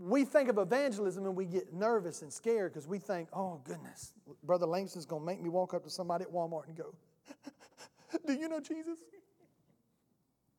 [0.00, 4.12] We think of evangelism and we get nervous and scared because we think, oh, goodness,
[4.42, 6.94] Brother Langston's going to make me walk up to somebody at Walmart and go,
[8.26, 8.98] Do you know Jesus?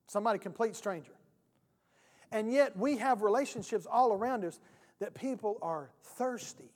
[0.07, 1.11] Somebody complete stranger.
[2.31, 4.59] And yet we have relationships all around us
[4.99, 6.71] that people are thirsty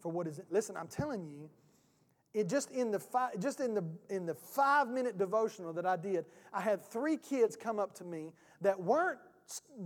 [0.00, 0.46] for what is it.
[0.50, 1.48] Listen, I'm telling you,
[2.32, 3.00] it just in the
[3.40, 7.56] just in the in the five minute devotional that I did, I had three kids
[7.56, 9.18] come up to me that weren't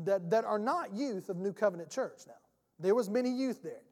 [0.05, 2.35] that, that are not youth of New Covenant Church now.
[2.79, 3.83] There was many youth there.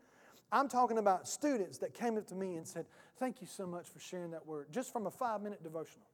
[0.51, 2.87] I'm talking about students that came up to me and said,
[3.19, 6.07] Thank you so much for sharing that word, just from a five minute devotional.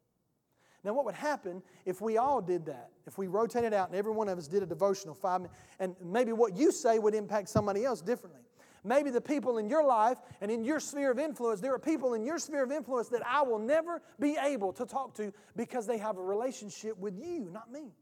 [0.84, 2.90] Now, what would happen if we all did that?
[3.06, 5.96] If we rotated out and every one of us did a devotional five minutes, and
[6.04, 8.42] maybe what you say would impact somebody else differently.
[8.84, 12.14] Maybe the people in your life and in your sphere of influence, there are people
[12.14, 15.86] in your sphere of influence that I will never be able to talk to because
[15.86, 17.92] they have a relationship with you, not me.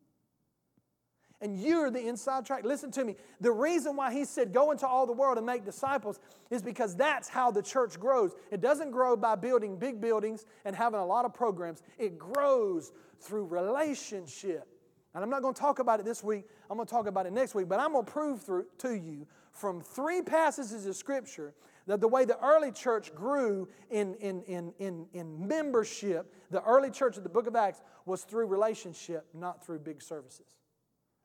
[1.40, 2.64] And you're the inside track.
[2.64, 3.14] Listen to me.
[3.40, 6.18] The reason why he said, Go into all the world and make disciples
[6.50, 8.32] is because that's how the church grows.
[8.50, 12.92] It doesn't grow by building big buildings and having a lot of programs, it grows
[13.20, 14.66] through relationship.
[15.14, 17.26] And I'm not going to talk about it this week, I'm going to talk about
[17.26, 20.94] it next week, but I'm going to prove through, to you from three passages of
[20.94, 21.54] Scripture
[21.86, 26.90] that the way the early church grew in, in, in, in, in membership, the early
[26.90, 30.56] church of the book of Acts, was through relationship, not through big services.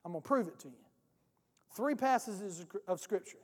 [0.06, 0.76] I'm going to prove it to you.
[1.76, 3.38] Three passages of Scripture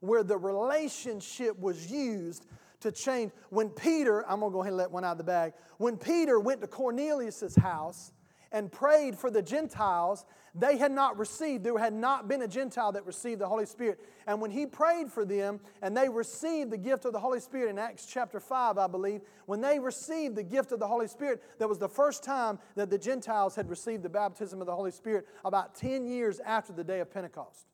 [0.00, 2.46] where the relationship was used
[2.80, 3.32] to change.
[3.50, 5.52] When Peter, I'm going to go ahead and let one out of the bag.
[5.76, 8.12] When Peter went to Cornelius' house
[8.52, 12.92] and prayed for the Gentiles, they had not received, there had not been a Gentile
[12.92, 14.00] that received the Holy Spirit.
[14.26, 17.70] And when he prayed for them and they received the gift of the Holy Spirit
[17.70, 21.42] in Acts chapter 5, I believe, when they received the gift of the Holy Spirit,
[21.58, 24.90] that was the first time that the Gentiles had received the baptism of the Holy
[24.90, 27.66] Spirit about 10 years after the day of Pentecost.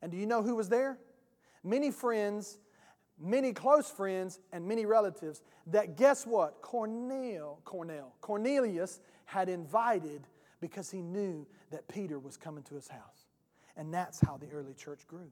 [0.00, 0.98] And do you know who was there?
[1.64, 2.58] Many friends
[3.20, 6.60] many close friends and many relatives that guess what?
[6.62, 10.26] Cornel cornel cornelius had invited
[10.60, 13.26] because he knew that peter was coming to his house.
[13.76, 15.30] And that's how the early church grew.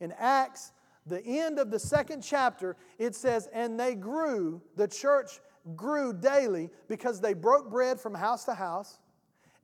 [0.00, 0.72] In acts
[1.06, 5.40] the end of the second chapter it says and they grew the church
[5.76, 8.98] grew daily because they broke bread from house to house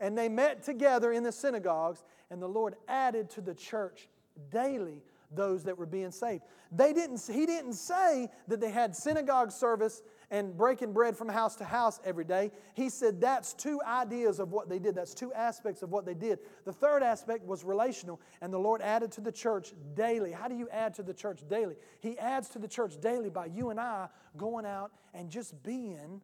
[0.00, 4.08] and they met together in the synagogues and the lord added to the church
[4.50, 6.42] daily those that were being saved.
[6.72, 11.56] They didn't, he didn't say that they had synagogue service and breaking bread from house
[11.56, 12.52] to house every day.
[12.74, 14.94] He said that's two ideas of what they did.
[14.94, 16.38] That's two aspects of what they did.
[16.64, 20.32] The third aspect was relational, and the Lord added to the church daily.
[20.32, 21.76] How do you add to the church daily?
[22.00, 26.20] He adds to the church daily by you and I going out and just being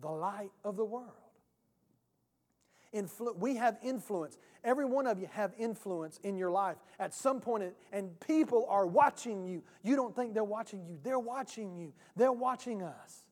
[0.00, 1.27] the light of the world.
[2.94, 4.38] Influ- we have influence.
[4.64, 8.86] Every one of you have influence in your life at some point, and people are
[8.86, 9.62] watching you.
[9.82, 13.24] You don't think they're watching you, they're watching you, they're watching us.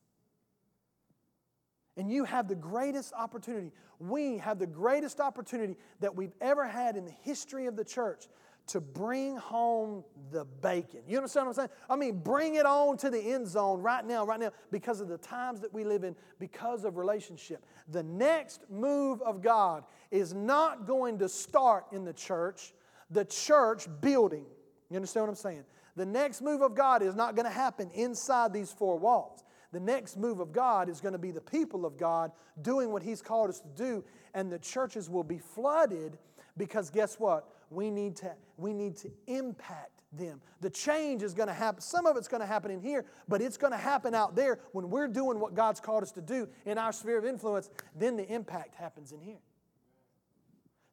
[1.97, 3.71] And you have the greatest opportunity.
[3.99, 8.27] We have the greatest opportunity that we've ever had in the history of the church
[8.67, 10.99] to bring home the bacon.
[11.07, 11.69] You understand what I'm saying?
[11.89, 15.07] I mean, bring it on to the end zone right now, right now, because of
[15.07, 17.65] the times that we live in, because of relationship.
[17.87, 22.73] The next move of God is not going to start in the church,
[23.09, 24.45] the church building.
[24.89, 25.63] You understand what I'm saying?
[25.95, 29.43] The next move of God is not going to happen inside these four walls.
[29.71, 33.01] The next move of God is going to be the people of God doing what
[33.01, 34.03] He's called us to do,
[34.33, 36.17] and the churches will be flooded
[36.57, 37.49] because guess what?
[37.69, 40.41] We need to, we need to impact them.
[40.61, 41.81] The change is going to happen.
[41.81, 44.59] Some of it's going to happen in here, but it's going to happen out there
[44.71, 47.69] when we're doing what God's called us to do in our sphere of influence.
[47.95, 49.39] Then the impact happens in here.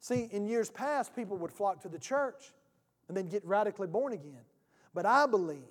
[0.00, 2.52] See, in years past, people would flock to the church
[3.08, 4.42] and then get radically born again.
[4.92, 5.64] But I believe,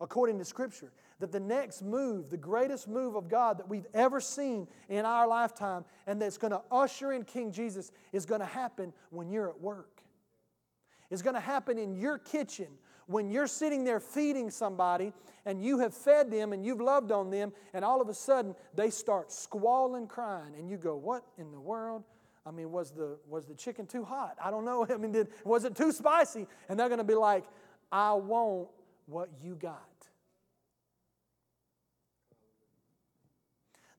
[0.00, 4.20] according to Scripture, that the next move, the greatest move of God that we've ever
[4.20, 8.46] seen in our lifetime, and that's going to usher in King Jesus, is going to
[8.46, 9.99] happen when you're at work.
[11.10, 12.68] It's going to happen in your kitchen
[13.06, 15.12] when you're sitting there feeding somebody
[15.44, 18.54] and you have fed them and you've loved on them, and all of a sudden
[18.74, 22.04] they start squalling, crying, and you go, What in the world?
[22.46, 24.36] I mean, was the, was the chicken too hot?
[24.42, 24.86] I don't know.
[24.90, 26.46] I mean, did, was it too spicy?
[26.68, 27.44] And they're going to be like,
[27.92, 28.68] I want
[29.06, 29.82] what you got.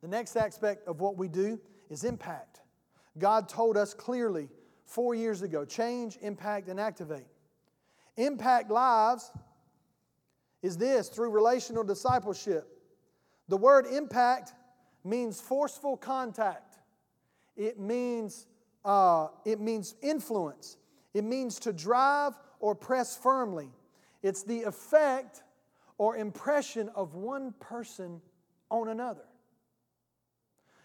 [0.01, 2.61] The next aspect of what we do is impact.
[3.17, 4.49] God told us clearly
[4.91, 7.27] four years ago change, impact, and activate.
[8.17, 9.31] Impact lives
[10.61, 12.67] is this through relational discipleship.
[13.47, 14.53] The word impact
[15.03, 16.77] means forceful contact,
[17.55, 18.47] it means,
[18.85, 20.77] uh, it means influence,
[21.13, 23.69] it means to drive or press firmly.
[24.21, 25.41] It's the effect
[25.97, 28.21] or impression of one person
[28.69, 29.25] on another.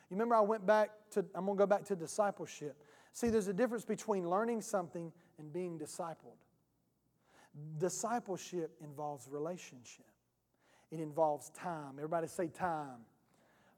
[0.09, 2.81] You remember I went back to, I'm going to go back to discipleship.
[3.16, 6.37] See, there's a difference between learning something and being discipled.
[7.79, 10.05] Discipleship involves relationship,
[10.90, 11.94] it involves time.
[11.96, 13.07] Everybody say time,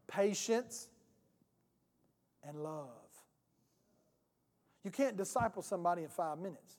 [0.09, 0.89] patience,
[2.43, 2.89] and love.
[4.83, 6.79] You can't disciple somebody in five minutes.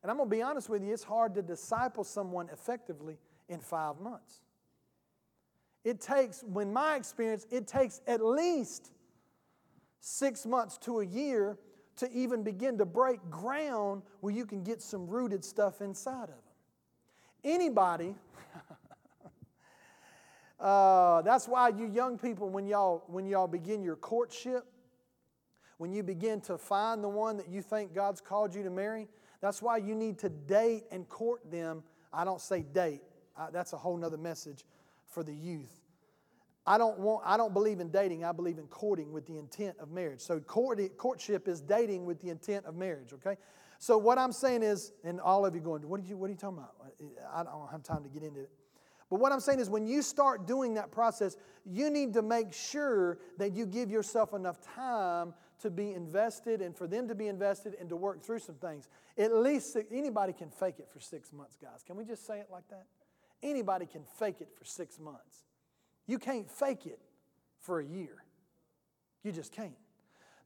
[0.00, 3.58] And I'm going to be honest with you, it's hard to disciple someone effectively in
[3.58, 4.42] five months.
[5.82, 8.92] It takes, when my experience, it takes at least
[9.98, 11.58] six months to a year
[11.98, 16.28] to even begin to break ground where you can get some rooted stuff inside of
[16.28, 16.38] them.
[17.44, 18.14] Anybody,
[20.60, 24.64] uh, that's why you young people, when y'all, when y'all begin your courtship,
[25.78, 29.08] when you begin to find the one that you think God's called you to marry,
[29.40, 31.82] that's why you need to date and court them.
[32.12, 33.02] I don't say date,
[33.36, 34.64] I, that's a whole nother message
[35.06, 35.77] for the youth.
[36.68, 39.76] I don't, want, I don't believe in dating, I believe in courting with the intent
[39.80, 40.20] of marriage.
[40.20, 43.36] So, court, courtship is dating with the intent of marriage, okay?
[43.78, 46.32] So, what I'm saying is, and all of you going, what are you, what are
[46.32, 46.74] you talking about?
[47.32, 48.50] I don't have time to get into it.
[49.08, 52.52] But what I'm saying is, when you start doing that process, you need to make
[52.52, 57.28] sure that you give yourself enough time to be invested and for them to be
[57.28, 58.88] invested and to work through some things.
[59.16, 61.82] At least anybody can fake it for six months, guys.
[61.86, 62.84] Can we just say it like that?
[63.42, 65.47] Anybody can fake it for six months.
[66.08, 66.98] You can't fake it
[67.60, 68.24] for a year.
[69.22, 69.76] You just can't.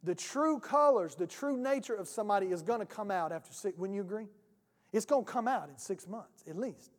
[0.03, 3.79] The true colors, the true nature of somebody is going to come out after six.
[3.79, 4.27] Wouldn't you agree?
[4.93, 6.91] It's going to come out in six months at least.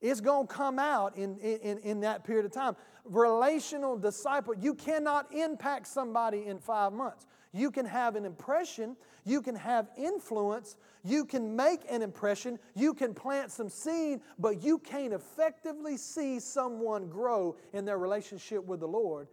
[0.00, 2.76] It's going to come out in, in, in that period of time.
[3.04, 7.26] Relational disciple, you cannot impact somebody in five months.
[7.52, 12.92] You can have an impression, you can have influence, you can make an impression, you
[12.92, 18.80] can plant some seed, but you can't effectively see someone grow in their relationship with
[18.80, 19.28] the Lord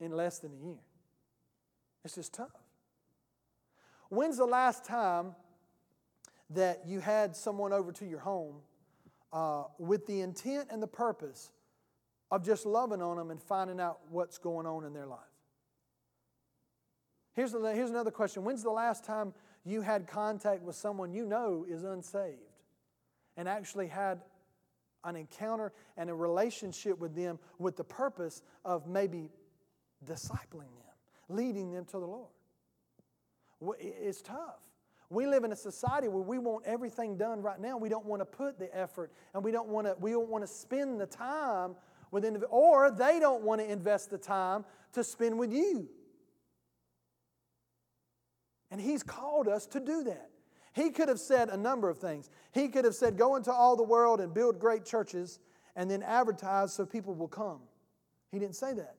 [0.00, 0.80] in less than a year.
[2.04, 2.48] It's just tough.
[4.08, 5.36] When's the last time
[6.50, 8.56] that you had someone over to your home
[9.32, 11.50] uh, with the intent and the purpose
[12.30, 15.18] of just loving on them and finding out what's going on in their life.
[17.34, 19.32] Here's, the, here's another question When's the last time
[19.64, 22.38] you had contact with someone you know is unsaved
[23.36, 24.20] and actually had
[25.04, 29.30] an encounter and a relationship with them with the purpose of maybe
[30.04, 30.96] discipling them,
[31.28, 32.30] leading them to the Lord?
[33.80, 34.60] It's tough.
[35.10, 37.78] We live in a society where we want everything done right now.
[37.78, 40.44] We don't want to put the effort and we don't want to, we don't want
[40.44, 41.76] to spend the time
[42.10, 45.88] with individuals, or they don't want to invest the time to spend with you.
[48.70, 50.30] And He's called us to do that.
[50.74, 52.30] He could have said a number of things.
[52.52, 55.38] He could have said, Go into all the world and build great churches
[55.74, 57.60] and then advertise so people will come.
[58.30, 58.96] He didn't say that.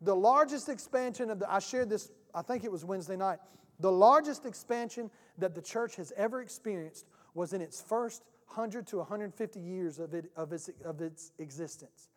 [0.00, 3.38] The largest expansion of the, I shared this, I think it was Wednesday night.
[3.80, 8.98] The largest expansion that the church has ever experienced was in its first 100 to
[8.98, 12.08] 150 years of, it, of, its, of its existence.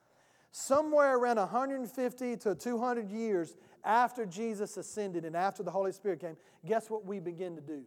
[0.51, 6.37] Somewhere around 150 to 200 years after Jesus ascended and after the Holy Spirit came,
[6.65, 7.83] guess what we begin to do?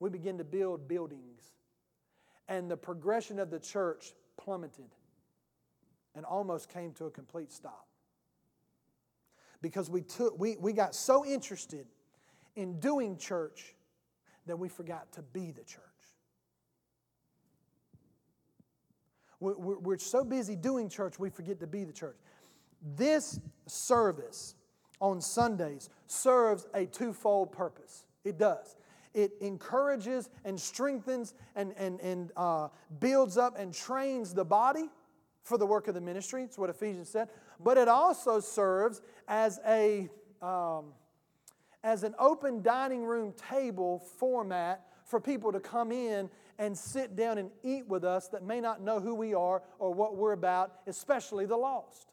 [0.00, 1.42] We begin to build buildings.
[2.48, 4.90] And the progression of the church plummeted
[6.14, 7.86] and almost came to a complete stop.
[9.62, 11.86] Because we, took, we, we got so interested
[12.56, 13.74] in doing church
[14.46, 15.82] that we forgot to be the church.
[19.38, 22.16] We're so busy doing church, we forget to be the church.
[22.96, 24.54] This service
[25.00, 28.04] on Sundays serves a twofold purpose.
[28.24, 28.76] It does.
[29.16, 32.68] it encourages and strengthens and, and, and uh,
[33.00, 34.90] builds up and trains the body
[35.42, 36.42] for the work of the ministry.
[36.42, 37.28] It's what Ephesians said.
[37.58, 40.10] But it also serves as a
[40.42, 40.92] um,
[41.86, 46.28] as an open dining room table format for people to come in
[46.58, 49.94] and sit down and eat with us that may not know who we are or
[49.94, 52.10] what we're about, especially the lost.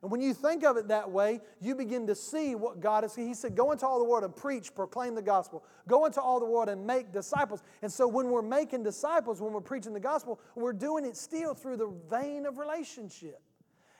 [0.00, 3.14] And when you think of it that way, you begin to see what God is.
[3.14, 5.64] He said, Go into all the world and preach, proclaim the gospel.
[5.86, 7.62] Go into all the world and make disciples.
[7.82, 11.52] And so when we're making disciples, when we're preaching the gospel, we're doing it still
[11.52, 13.42] through the vein of relationship.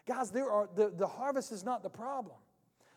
[0.06, 2.36] Guys, there are, the, the harvest is not the problem.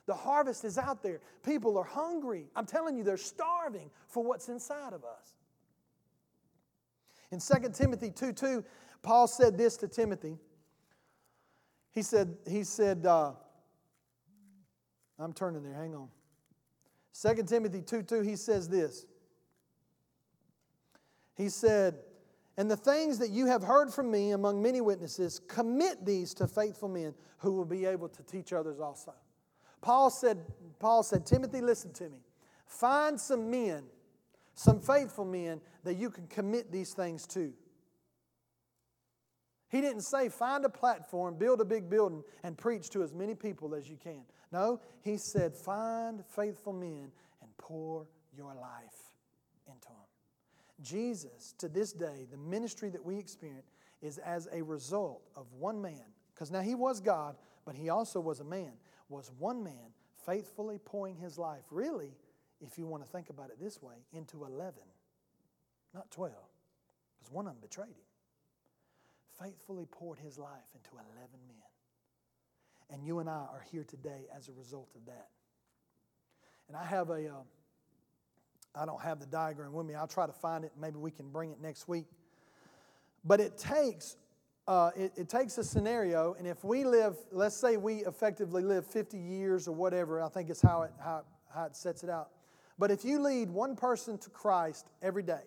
[0.08, 1.22] The harvest is out there.
[1.44, 2.48] People are hungry.
[2.56, 5.36] I'm telling you, they're starving for what's inside of us.
[7.32, 8.64] In 2 Timothy 2 2,
[9.04, 10.38] Paul said this to Timothy.
[11.92, 13.34] He said, he said, uh,
[15.20, 16.10] I'm turning there, hang on.
[17.20, 19.06] 2 Timothy 2 2, he says this.
[21.36, 22.00] He said,
[22.58, 26.48] And the things that you have heard from me among many witnesses, commit these to
[26.48, 29.14] faithful men who will be able to teach others also.
[29.82, 30.38] Paul said,
[30.80, 32.20] Paul said, Timothy, listen to me.
[32.68, 33.84] Find some men,
[34.56, 37.52] some faithful men that you can commit these things to.
[39.70, 43.36] He didn't say find a platform, build a big building, and preach to as many
[43.36, 44.24] people as you can.
[44.52, 47.12] No, he said find faithful men
[47.42, 48.06] and pour
[48.36, 49.14] your life
[49.68, 49.96] into them.
[50.82, 53.72] Jesus, to this day, the ministry that we experience
[54.02, 56.04] is as a result of one man.
[56.34, 58.74] Because now he was God, but he also was a man,
[59.12, 59.94] was one man
[60.26, 62.16] faithfully pouring his life, really,
[62.60, 64.74] if you want to think about it this way, into 11,
[65.94, 66.34] not 12,
[67.20, 68.12] because one of them betrayed him
[69.42, 71.58] faithfully poured his life into 11 men.
[72.90, 75.30] And you and I are here today as a result of that.
[76.68, 77.44] And I have a, uh,
[78.76, 79.96] I don't have the diagram with me.
[79.96, 80.72] I'll try to find it.
[80.80, 82.06] Maybe we can bring it next week.
[83.24, 84.16] But it takes,
[84.72, 88.88] uh, it, it takes a scenario, and if we live, let's say we effectively live
[88.88, 92.30] 50 years or whatever, I think it's how it, how, how it sets it out.
[92.80, 95.42] But if you lead one person to Christ every day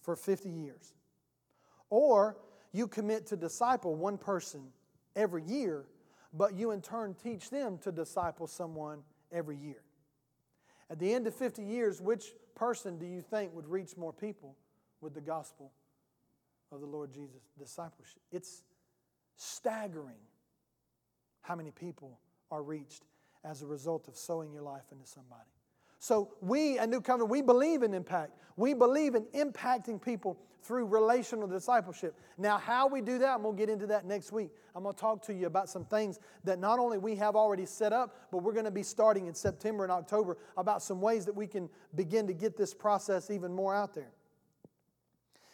[0.00, 0.94] for 50 years,
[1.90, 2.36] or
[2.70, 4.68] you commit to disciple one person
[5.16, 5.86] every year,
[6.32, 9.00] but you in turn teach them to disciple someone
[9.32, 9.82] every year.
[10.88, 14.54] At the end of 50 years, which person do you think would reach more people
[15.00, 15.72] with the gospel
[16.72, 18.22] of the Lord Jesus discipleship?
[18.32, 18.62] It's
[19.36, 20.16] staggering
[21.42, 22.18] how many people
[22.50, 23.04] are reached
[23.44, 25.50] as a result of sowing your life into somebody.
[25.98, 28.32] So, we at New Covenant, we believe in impact.
[28.56, 32.16] We believe in impacting people through relational discipleship.
[32.38, 34.50] Now, how we do that, I'm going to get into that next week.
[34.74, 37.66] I'm going to talk to you about some things that not only we have already
[37.66, 41.24] set up, but we're going to be starting in September and October about some ways
[41.26, 44.12] that we can begin to get this process even more out there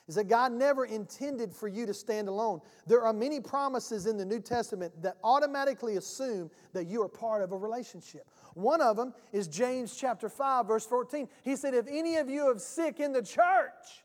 [0.09, 2.61] is that God never intended for you to stand alone.
[2.87, 7.43] There are many promises in the New Testament that automatically assume that you are part
[7.43, 8.27] of a relationship.
[8.55, 11.29] One of them is James chapter 5 verse 14.
[11.45, 14.05] He said if any of you are sick in the church,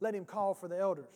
[0.00, 1.14] let him call for the elders.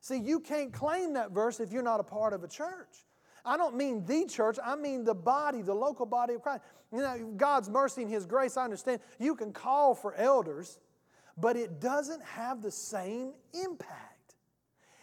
[0.00, 3.06] See, you can't claim that verse if you're not a part of a church.
[3.44, 6.62] I don't mean the church, I mean the body, the local body of Christ.
[6.92, 9.00] You know, God's mercy and His grace, I understand.
[9.18, 10.78] You can call for elders,
[11.36, 14.34] but it doesn't have the same impact.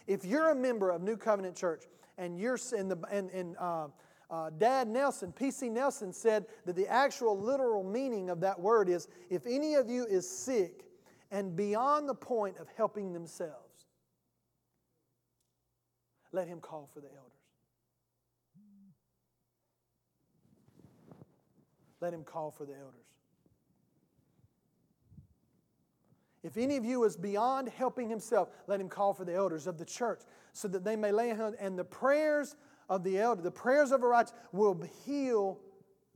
[0.06, 1.84] If you're a member of New Covenant Church
[2.18, 3.88] and you're in the and, and uh,
[4.30, 5.68] uh, Dad Nelson, P.C.
[5.68, 10.06] Nelson said that the actual literal meaning of that word is if any of you
[10.06, 10.84] is sick
[11.30, 13.86] and beyond the point of helping themselves,
[16.32, 17.32] let him call for the elders.
[22.00, 23.12] Let him call for the elders.
[26.42, 29.78] If any of you is beyond helping himself, let him call for the elders of
[29.78, 30.20] the church
[30.52, 32.56] so that they may lay hands and the prayers
[32.88, 35.58] of the elder, the prayers of a righteous will heal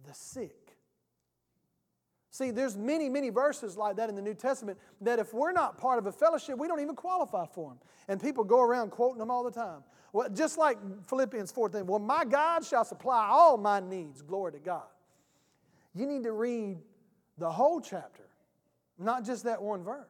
[0.07, 0.67] the sick.
[2.37, 5.79] See, there's many, many verses like that in the New Testament that if we're not
[5.79, 7.79] part of a fellowship, we don't even qualify for them.
[8.09, 9.83] And people go around quoting them all the time.
[10.13, 10.77] Well, just like
[11.09, 14.21] Philippians 14, well, my God shall supply all my needs.
[14.21, 14.85] Glory to God.
[15.95, 16.77] You need to read
[17.39, 18.26] the whole chapter,
[18.99, 20.07] not just that one verse.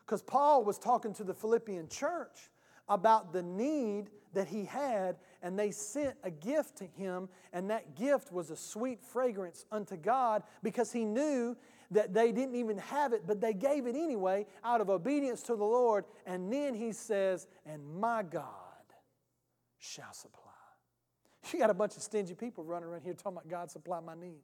[0.00, 2.50] Because Paul was talking to the Philippian church
[2.88, 7.96] about the need that he had, and they sent a gift to him, and that
[7.96, 11.56] gift was a sweet fragrance unto God because he knew
[11.90, 15.56] that they didn't even have it, but they gave it anyway out of obedience to
[15.56, 16.04] the Lord.
[16.26, 18.44] And then he says, And my God
[19.78, 20.42] shall supply.
[21.52, 24.14] You got a bunch of stingy people running around here talking about God supply my
[24.14, 24.40] need.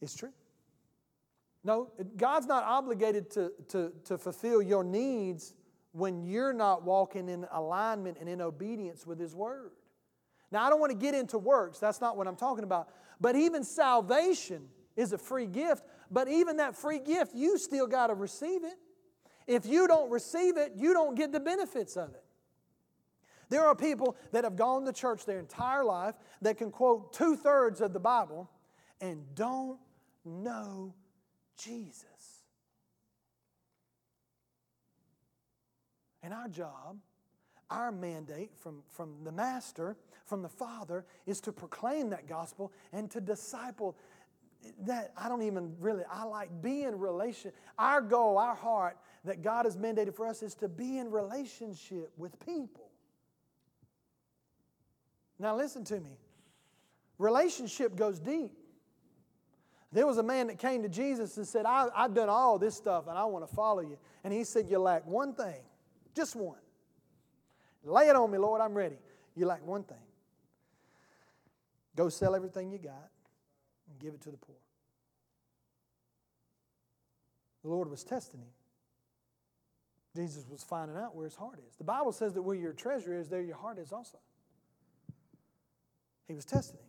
[0.00, 0.32] It's true.
[1.62, 5.54] No, God's not obligated to, to, to fulfill your needs
[5.92, 9.72] when you're not walking in alignment and in obedience with His Word.
[10.50, 12.88] Now, I don't want to get into works, that's not what I'm talking about.
[13.20, 18.08] But even salvation is a free gift, but even that free gift, you still got
[18.08, 18.74] to receive it.
[19.46, 22.24] If you don't receive it, you don't get the benefits of it.
[23.48, 27.36] There are people that have gone to church their entire life that can quote two
[27.36, 28.48] thirds of the Bible
[29.00, 29.78] and don't
[30.24, 30.94] know
[31.56, 32.04] Jesus.
[36.22, 36.98] And our job,
[37.70, 39.96] our mandate from, from the Master,
[40.26, 43.96] from the Father, is to proclaim that gospel and to disciple
[44.82, 47.52] that I don't even really, I like being in relation.
[47.78, 52.12] Our goal, our heart that God has mandated for us is to be in relationship
[52.16, 52.90] with people.
[55.38, 56.18] Now, listen to me.
[57.18, 58.52] Relationship goes deep.
[59.92, 62.76] There was a man that came to Jesus and said, I, have done all this
[62.76, 63.98] stuff and I want to follow you.
[64.22, 65.60] And he said, You lack one thing,
[66.14, 66.58] just one.
[67.82, 68.98] Lay it on me, Lord, I'm ready.
[69.34, 69.96] You lack one thing.
[71.96, 73.10] Go sell everything you got
[73.88, 74.56] and give it to the poor.
[77.62, 78.48] The Lord was testing him.
[80.14, 81.76] Jesus was finding out where his heart is.
[81.76, 84.18] The Bible says that where your treasure is, there your heart is also.
[86.26, 86.86] He was testing him.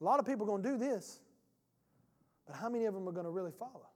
[0.00, 1.20] A lot of people are going to do this,
[2.46, 3.88] but how many of them are going to really follow?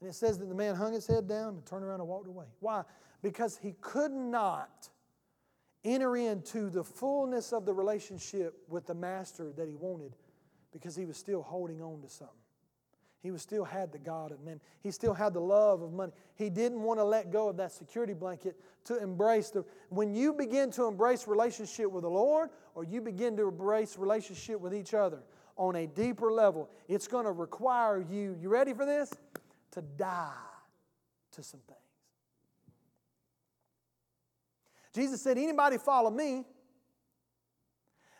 [0.00, 2.26] And it says that the man hung his head down and turned around and walked
[2.26, 2.46] away.
[2.60, 2.82] Why?
[3.22, 4.88] Because he could not
[5.84, 10.14] enter into the fullness of the relationship with the master that he wanted
[10.72, 12.36] because he was still holding on to something.
[13.22, 14.60] He was still had the God of men.
[14.82, 16.12] He still had the love of money.
[16.36, 19.64] He didn't want to let go of that security blanket to embrace the.
[19.90, 24.58] When you begin to embrace relationship with the Lord, or you begin to embrace relationship
[24.58, 25.18] with each other
[25.56, 28.36] on a deeper level, it's going to require you.
[28.40, 29.12] You ready for this?
[29.72, 30.32] To die
[31.32, 31.78] to some things.
[34.92, 36.44] Jesus said, "Anybody follow me?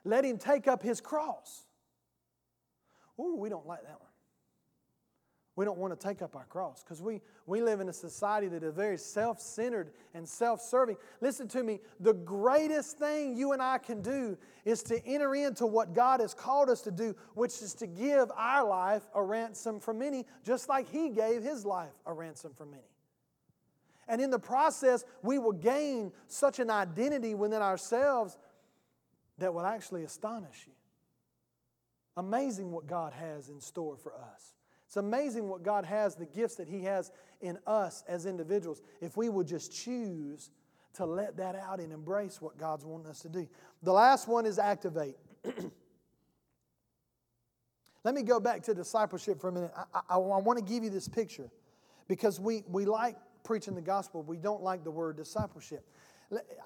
[0.04, 1.66] Let him take up his cross."
[3.18, 4.09] Ooh, we don't like that one.
[5.60, 8.48] We don't want to take up our cross because we, we live in a society
[8.48, 10.96] that is very self centered and self serving.
[11.20, 15.66] Listen to me the greatest thing you and I can do is to enter into
[15.66, 19.80] what God has called us to do, which is to give our life a ransom
[19.80, 22.88] for many, just like He gave His life a ransom for many.
[24.08, 28.38] And in the process, we will gain such an identity within ourselves
[29.36, 30.72] that will actually astonish you.
[32.16, 34.54] Amazing what God has in store for us.
[34.90, 39.16] It's amazing what God has, the gifts that He has in us as individuals, if
[39.16, 40.50] we would just choose
[40.94, 43.46] to let that out and embrace what God's wanting us to do.
[43.84, 45.14] The last one is activate.
[48.02, 49.70] let me go back to discipleship for a minute.
[49.76, 51.52] I, I, I want to give you this picture
[52.08, 53.14] because we, we like
[53.44, 55.86] preaching the gospel, we don't like the word discipleship.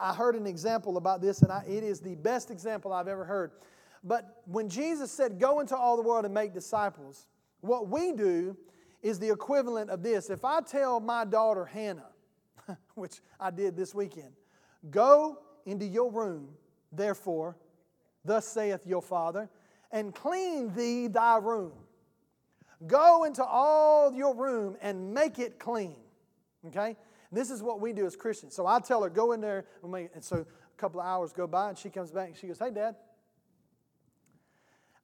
[0.01, 3.27] I heard an example about this, and I, it is the best example I've ever
[3.27, 3.51] heard.
[4.03, 7.27] But when Jesus said, Go into all the world and make disciples,
[7.65, 8.57] what we do
[9.03, 10.31] is the equivalent of this.
[10.31, 12.11] If I tell my daughter Hannah,
[12.95, 14.33] which I did this weekend,
[14.91, 16.49] go into your room,
[16.93, 17.57] therefore,
[18.25, 19.49] thus saith your father,
[19.91, 21.73] and clean thee thy room.
[22.87, 25.97] Go into all your room and make it clean.
[26.67, 26.97] Okay?
[27.33, 28.55] This is what we do as Christians.
[28.55, 31.71] So I tell her, go in there, and so a couple of hours go by,
[31.71, 32.97] and she comes back and she goes, Hey, Dad,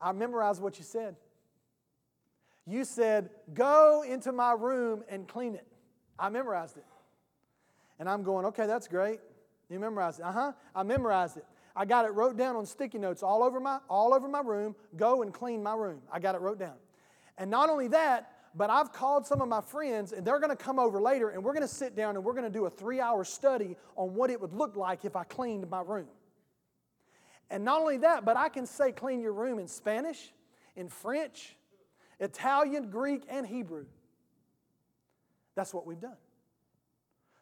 [0.01, 1.17] I memorized what you said.
[2.71, 5.67] You said, Go into my room and clean it.
[6.19, 6.85] I memorized it.
[7.99, 9.21] And I'm going, Okay, that's great.
[9.69, 10.25] You memorized it.
[10.25, 10.53] Uh huh.
[10.75, 11.45] I memorized it.
[11.75, 14.77] I got it wrote down on sticky notes all over my all over my room.
[14.97, 16.01] Go and clean my room.
[16.13, 16.77] I got it wrote down.
[17.39, 20.63] And not only that, but I've called some of my friends and they're going to
[20.63, 22.71] come over later and we're going to sit down and we're going to do a
[22.71, 26.09] 3-hour study on what it would look like if I cleaned my room.
[27.49, 30.33] And not only that, but I can say clean your room in Spanish,
[30.77, 31.57] in French,
[32.21, 33.87] Italian, Greek, and Hebrew.
[35.55, 36.17] That's what we've done.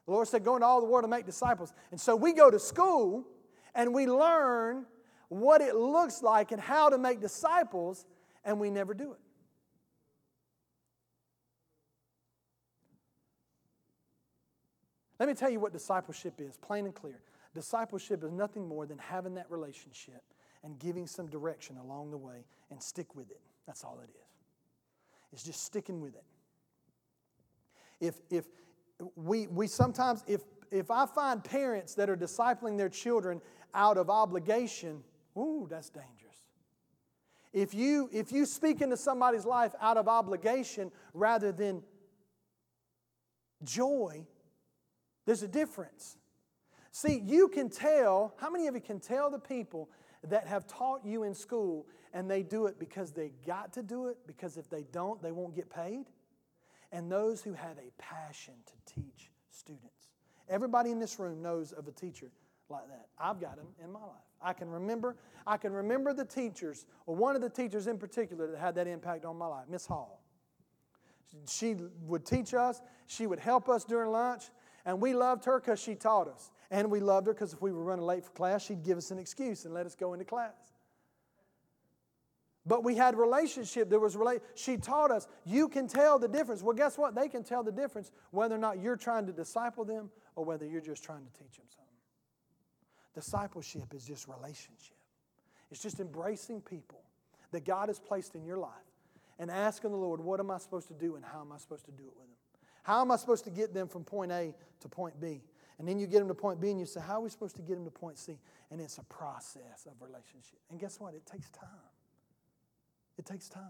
[0.07, 1.73] The Lord said, Go into all the world and make disciples.
[1.91, 3.27] And so we go to school
[3.75, 4.87] and we learn
[5.29, 8.07] what it looks like and how to make disciples,
[8.45, 9.19] and we never do it.
[15.19, 17.21] Let me tell you what discipleship is, plain and clear.
[17.55, 20.23] Discipleship is nothing more than having that relationship
[20.63, 23.41] and giving some direction along the way and stick with it.
[23.67, 24.38] That's all it is.
[25.33, 26.25] It's just sticking with it.
[28.01, 28.45] If, if
[29.17, 33.41] we, we sometimes, if, if I find parents that are discipling their children
[33.75, 35.03] out of obligation,
[35.37, 36.15] ooh, that's dangerous.
[37.53, 41.83] If you, if you speak into somebody's life out of obligation rather than
[43.65, 44.27] joy,
[45.25, 46.17] there's a difference.
[46.93, 49.89] See, you can tell, how many of you can tell the people
[50.25, 54.09] that have taught you in school and they do it because they got to do
[54.09, 56.07] it, because if they don't, they won't get paid?
[56.91, 60.09] And those who have a passion to teach students.
[60.49, 62.31] Everybody in this room knows of a teacher
[62.71, 63.09] like that.
[63.19, 64.25] I've got them in my life.
[64.41, 65.17] I can remember,
[65.47, 68.87] I can remember the teachers, or one of the teachers in particular that had that
[68.87, 70.23] impact on my life, Miss Hall.
[71.47, 74.45] She would teach us, she would help us during lunch,
[74.87, 76.51] and we loved her because she taught us.
[76.71, 79.11] And we loved her because if we were running late for class, she'd give us
[79.11, 80.53] an excuse and let us go into class.
[82.67, 83.89] But we had relationship.
[83.89, 84.43] There was relate.
[84.55, 85.27] She taught us.
[85.47, 86.63] You can tell the difference.
[86.63, 87.15] Well, guess what?
[87.15, 90.67] They can tell the difference whether or not you're trying to disciple them or whether
[90.67, 91.89] you're just trying to teach them something.
[93.15, 94.97] Discipleship is just relationship.
[95.71, 97.01] It's just embracing people
[97.53, 98.71] that God has placed in your life
[99.39, 101.87] and asking the Lord, what am I supposed to do and how am I supposed
[101.87, 102.37] to do it with them?
[102.83, 105.43] How am I supposed to get them from point A to point B?
[105.79, 107.57] And then you get them to point B and you say, How are we supposed
[107.57, 108.39] to get them to point C?
[108.71, 110.59] And it's a process of relationship.
[110.71, 111.15] And guess what?
[111.15, 111.69] It takes time.
[113.17, 113.63] It takes time.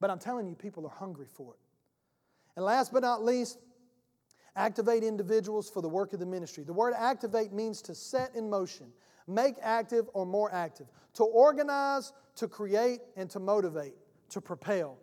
[0.00, 1.60] But I'm telling you, people are hungry for it.
[2.56, 3.58] And last but not least,
[4.56, 6.64] activate individuals for the work of the ministry.
[6.64, 8.88] The word activate means to set in motion,
[9.26, 13.94] make active or more active, to organize, to create, and to motivate,
[14.30, 14.98] to propel.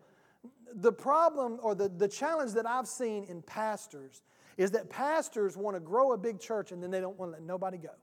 [0.76, 4.22] The problem or the, the challenge that I've seen in pastors
[4.60, 7.38] is that pastors want to grow a big church and then they don't want to
[7.38, 7.94] let nobody go.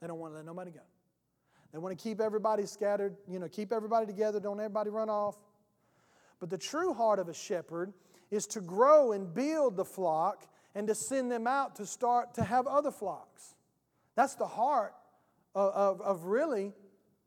[0.00, 0.80] They don't want to let nobody go.
[1.72, 5.34] They want to keep everybody scattered, you know, keep everybody together, don't everybody run off.
[6.38, 7.92] But the true heart of a shepherd
[8.30, 12.44] is to grow and build the flock and to send them out to start to
[12.44, 13.56] have other flocks.
[14.14, 14.94] That's the heart
[15.56, 16.72] of, of, of really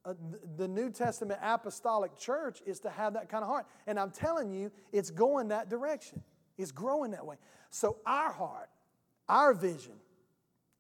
[0.08, 0.14] uh,
[0.56, 3.66] the New Testament apostolic church is to have that kind of heart.
[3.86, 6.24] And I'm telling you, it's going that direction,
[6.58, 7.36] it's growing that way.
[7.70, 8.70] So, our heart,
[9.28, 9.96] our vision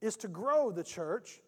[0.01, 1.41] is to grow the church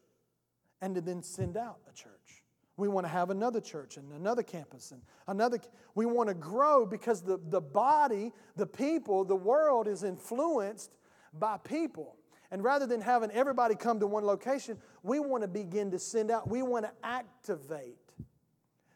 [0.81, 2.43] and to then send out a church.
[2.75, 5.59] We want to have another church and another campus and another.
[5.95, 10.91] We want to grow because the, the body, the people, the world is influenced
[11.33, 12.15] by people.
[12.51, 16.31] And rather than having everybody come to one location, we want to begin to send
[16.31, 17.97] out, we want to activate.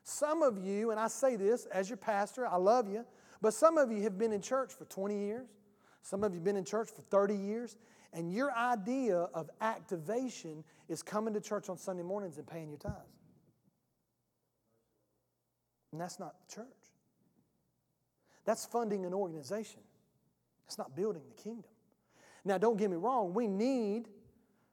[0.03, 3.05] Some of you, and I say this as your pastor, I love you,
[3.41, 5.47] but some of you have been in church for 20 years.
[6.01, 7.77] Some of you have been in church for 30 years.
[8.11, 12.77] And your idea of activation is coming to church on Sunday mornings and paying your
[12.77, 12.95] tithes.
[15.91, 16.67] And that's not the church.
[18.45, 19.81] That's funding an organization.
[20.67, 21.71] It's not building the kingdom.
[22.45, 24.09] Now, don't get me wrong, we need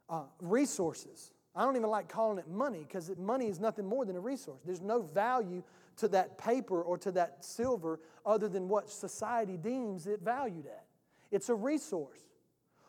[0.09, 1.33] uh, resources.
[1.55, 4.61] I don't even like calling it money because money is nothing more than a resource.
[4.65, 5.63] There's no value
[5.97, 10.85] to that paper or to that silver other than what society deems it valued at.
[11.31, 12.21] It's a resource.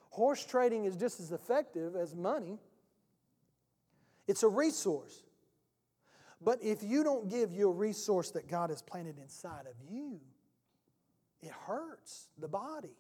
[0.10, 2.60] Horse trading is just as effective as money,
[4.28, 5.24] it's a resource.
[6.44, 10.20] But if you don't give your resource that God has planted inside of you,
[11.42, 12.96] it hurts the body.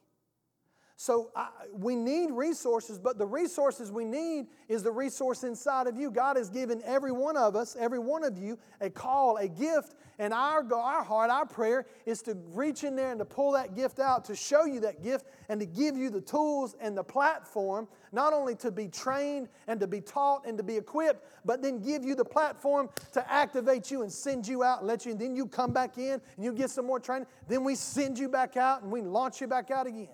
[1.02, 5.98] So I, we need resources, but the resources we need is the resource inside of
[5.98, 6.12] you.
[6.12, 9.96] God has given every one of us, every one of you, a call, a gift,
[10.20, 13.76] and our, our heart, our prayer is to reach in there and to pull that
[13.76, 17.04] gift out, to show you that gift, and to give you the tools and the
[17.04, 21.64] platform, not only to be trained and to be taught and to be equipped, but
[21.64, 25.14] then give you the platform to activate you and send you out and let you,
[25.14, 27.26] and then you come back in and you get some more training.
[27.48, 30.10] Then we send you back out and we launch you back out again.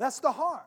[0.00, 0.64] That's the heart.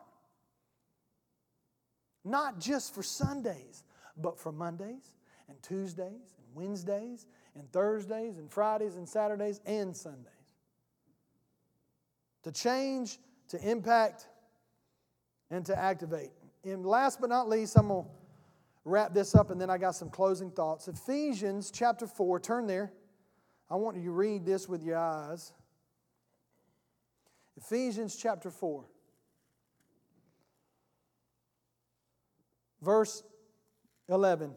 [2.23, 3.83] Not just for Sundays,
[4.15, 5.15] but for Mondays
[5.49, 7.25] and Tuesdays and Wednesdays
[7.55, 10.29] and Thursdays and Fridays and Saturdays and Sundays.
[12.43, 13.17] To change,
[13.49, 14.27] to impact,
[15.49, 16.29] and to activate.
[16.63, 18.09] And last but not least, I'm going to
[18.85, 20.87] wrap this up and then I got some closing thoughts.
[20.87, 22.93] Ephesians chapter 4, turn there.
[23.67, 25.53] I want you to read this with your eyes.
[27.57, 28.85] Ephesians chapter 4.
[32.83, 33.23] Verse
[34.09, 34.53] 11,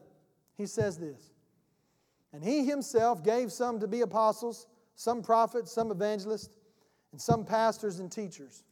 [0.57, 1.31] he says this
[2.33, 6.57] And he himself gave some to be apostles, some prophets, some evangelists,
[7.13, 8.65] and some pastors and teachers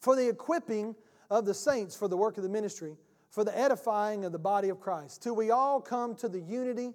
[0.00, 0.94] for the equipping
[1.30, 2.96] of the saints for the work of the ministry,
[3.30, 6.94] for the edifying of the body of Christ, till we all come to the unity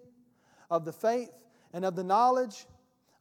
[0.71, 2.65] of the faith and of the knowledge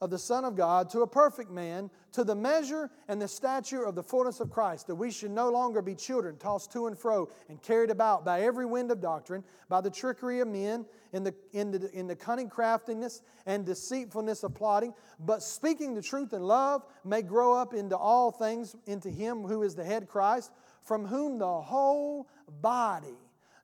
[0.02, 3.84] of the Son of God to a perfect man, to the measure and the stature
[3.84, 6.98] of the fullness of Christ, that we should no longer be children, tossed to and
[6.98, 11.22] fro and carried about by every wind of doctrine, by the trickery of men, in
[11.22, 16.32] the, in the, in the cunning craftiness and deceitfulness of plotting, but speaking the truth
[16.32, 20.50] in love may grow up into all things into Him who is the head Christ,
[20.82, 22.28] from whom the whole
[22.60, 23.14] body,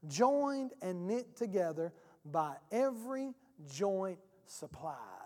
[0.06, 1.92] joined and knit together
[2.24, 3.34] by every
[3.68, 5.17] joint supplies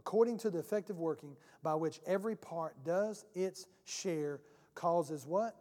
[0.00, 4.40] according to the effective working by which every part does its share,
[4.74, 5.54] causes what?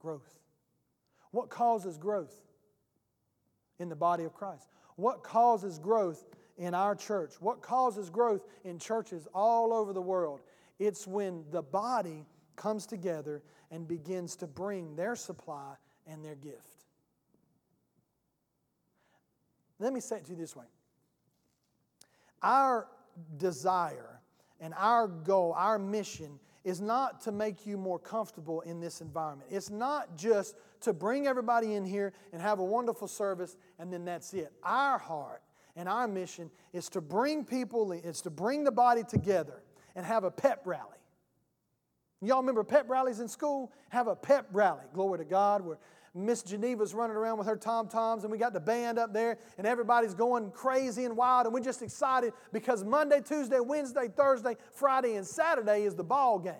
[0.00, 0.40] Growth.
[1.30, 2.34] What causes growth
[3.78, 4.70] in the body of Christ?
[4.96, 6.24] What causes growth
[6.56, 7.34] in our church?
[7.40, 10.40] What causes growth in churches all over the world?
[10.78, 12.24] It's when the body
[12.56, 15.74] comes together and begins to bring their supply
[16.06, 16.86] and their gift.
[19.78, 20.64] Let me say it to you this way
[22.42, 22.88] our
[23.36, 24.20] desire
[24.60, 29.48] and our goal, our mission, is not to make you more comfortable in this environment.
[29.50, 34.04] It's not just to bring everybody in here and have a wonderful service and then
[34.04, 34.52] that's it.
[34.62, 35.42] Our heart
[35.76, 39.62] and our mission is to bring people, it's to bring the body together
[39.94, 40.98] and have a pep rally.
[42.20, 43.72] Y'all remember pep rallies in school?
[43.90, 44.82] Have a pep rally.
[44.92, 45.64] Glory to God.
[45.64, 45.78] Where
[46.14, 49.38] Miss Geneva's running around with her tom toms, and we got the band up there,
[49.58, 54.56] and everybody's going crazy and wild, and we're just excited because Monday, Tuesday, Wednesday, Thursday,
[54.72, 56.54] Friday, and Saturday is the ball game.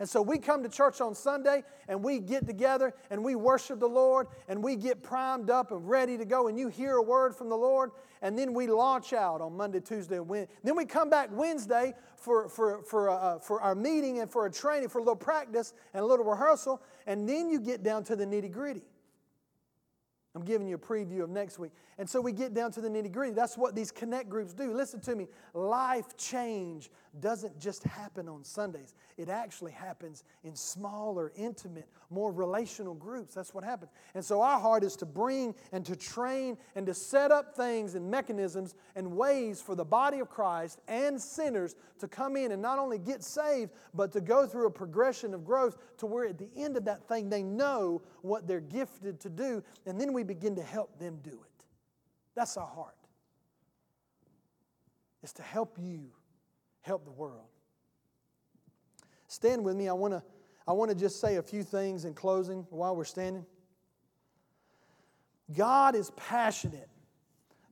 [0.00, 3.78] And so we come to church on Sunday and we get together and we worship
[3.78, 6.48] the Lord and we get primed up and ready to go.
[6.48, 9.80] And you hear a word from the Lord, and then we launch out on Monday,
[9.80, 10.52] Tuesday, and Wednesday.
[10.64, 14.50] Then we come back Wednesday for, for, for, uh, for our meeting and for a
[14.50, 18.16] training, for a little practice and a little rehearsal, and then you get down to
[18.16, 18.82] the nitty gritty.
[20.34, 21.70] I'm giving you a preview of next week.
[21.98, 23.32] And so we get down to the nitty gritty.
[23.32, 24.72] That's what these connect groups do.
[24.72, 25.28] Listen to me.
[25.52, 26.90] Life change
[27.20, 33.34] doesn't just happen on Sundays, it actually happens in smaller, intimate, more relational groups.
[33.34, 33.92] That's what happens.
[34.14, 37.94] And so our heart is to bring and to train and to set up things
[37.94, 42.60] and mechanisms and ways for the body of Christ and sinners to come in and
[42.60, 46.38] not only get saved, but to go through a progression of growth to where at
[46.38, 49.62] the end of that thing they know what they're gifted to do.
[49.86, 51.53] And then we begin to help them do it.
[52.34, 52.96] That's our heart.
[55.22, 56.10] It's to help you
[56.82, 57.46] help the world.
[59.26, 59.88] Stand with me.
[59.88, 60.22] I want to
[60.66, 63.44] I want to just say a few things in closing while we're standing.
[65.54, 66.88] God is passionate.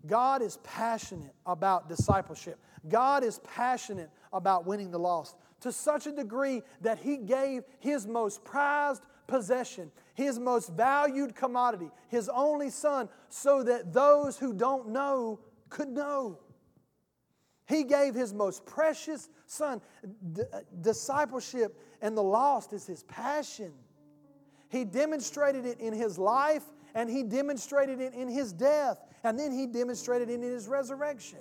[0.06, 2.58] God is passionate about discipleship.
[2.88, 8.06] God is passionate about winning the lost to such a degree that He gave His
[8.06, 9.02] most prized
[9.32, 15.88] possession, His most valued commodity, His only Son, so that those who don't know could
[15.88, 16.38] know.
[17.66, 19.80] He gave His most precious Son.
[20.34, 23.72] D- uh, discipleship and the lost is His passion.
[24.68, 26.64] He demonstrated it in His life
[26.94, 31.38] and He demonstrated it in His death and then He demonstrated it in His resurrection.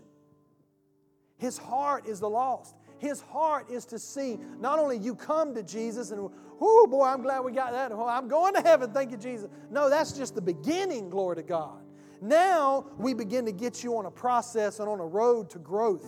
[1.41, 2.75] His heart is the lost.
[2.99, 6.29] His heart is to see not only you come to Jesus and,
[6.61, 7.91] oh boy, I'm glad we got that.
[7.91, 8.91] Oh, I'm going to heaven.
[8.91, 9.49] Thank you, Jesus.
[9.71, 11.79] No, that's just the beginning, glory to God.
[12.21, 16.05] Now we begin to get you on a process and on a road to growth.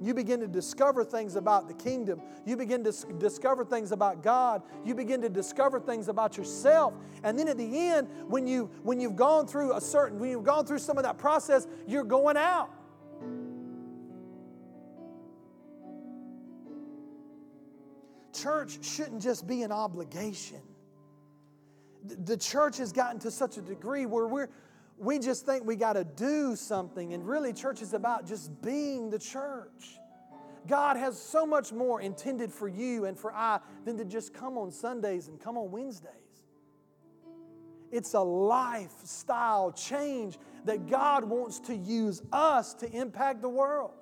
[0.00, 2.22] You begin to discover things about the kingdom.
[2.46, 4.62] You begin to discover things about God.
[4.82, 6.94] You begin to discover things about yourself.
[7.22, 10.42] And then at the end, when, you, when you've gone through a certain, when you've
[10.42, 12.70] gone through some of that process, you're going out.
[18.42, 20.60] Church shouldn't just be an obligation.
[22.04, 24.48] The church has gotten to such a degree where we're,
[24.98, 29.10] we just think we got to do something, and really, church is about just being
[29.10, 29.98] the church.
[30.66, 34.58] God has so much more intended for you and for I than to just come
[34.58, 36.12] on Sundays and come on Wednesdays.
[37.90, 43.92] It's a lifestyle change that God wants to use us to impact the world.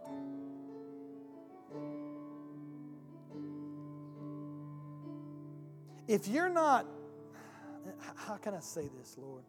[6.08, 6.86] If you're not,
[8.16, 9.44] how can I say this, Lord?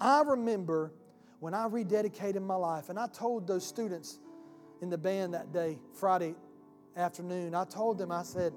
[0.00, 0.92] I remember
[1.38, 4.18] when I rededicated my life, and I told those students
[4.80, 6.34] in the band that day, Friday
[6.96, 8.52] afternoon, I told them, I said,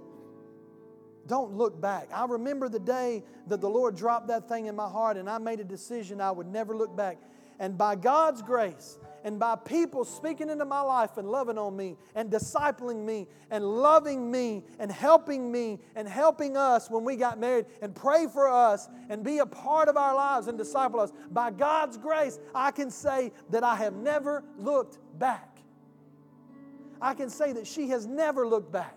[1.27, 2.09] don't look back.
[2.13, 5.38] I remember the day that the Lord dropped that thing in my heart, and I
[5.38, 7.17] made a decision I would never look back.
[7.60, 11.97] And by God's grace, and by people speaking into my life and loving on me
[12.14, 17.39] and discipling me and loving me and helping me and helping us when we got
[17.39, 21.12] married and pray for us and be a part of our lives and disciple us.
[21.32, 25.58] By God's grace, I can say that I have never looked back.
[27.01, 28.95] I can say that she has never looked back.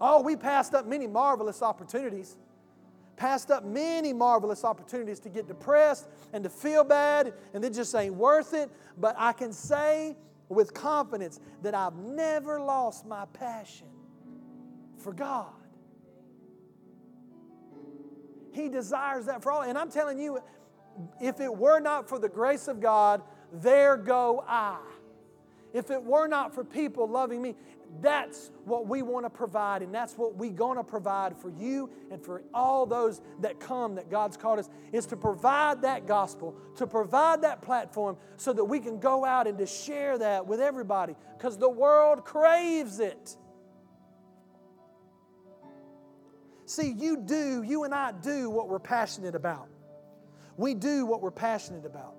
[0.00, 2.38] Oh, we passed up many marvelous opportunities
[3.16, 7.94] passed up many marvelous opportunities to get depressed and to feel bad and it just
[7.94, 8.70] ain't worth it.
[8.98, 10.16] But I can say
[10.48, 13.88] with confidence that I've never lost my passion
[14.98, 15.52] for God.
[18.52, 19.62] He desires that for all.
[19.62, 20.38] And I'm telling you,
[21.20, 24.78] if it were not for the grace of God, there go I.
[25.74, 27.56] If it were not for people loving me,
[28.00, 31.90] that's what we want to provide, and that's what we're going to provide for you
[32.12, 36.56] and for all those that come that God's called us, is to provide that gospel,
[36.76, 40.60] to provide that platform so that we can go out and to share that with
[40.60, 43.36] everybody because the world craves it.
[46.66, 49.68] See, you do, you and I do what we're passionate about.
[50.56, 52.14] We do what we're passionate about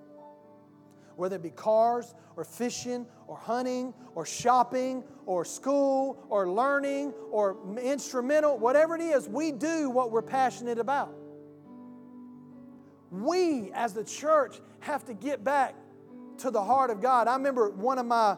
[1.16, 7.56] whether it be cars or fishing or hunting or shopping or school or learning or
[7.80, 11.14] instrumental, whatever it is, we do what we're passionate about.
[13.10, 15.74] We, as the church, have to get back
[16.38, 17.28] to the heart of God.
[17.28, 18.36] I remember one of my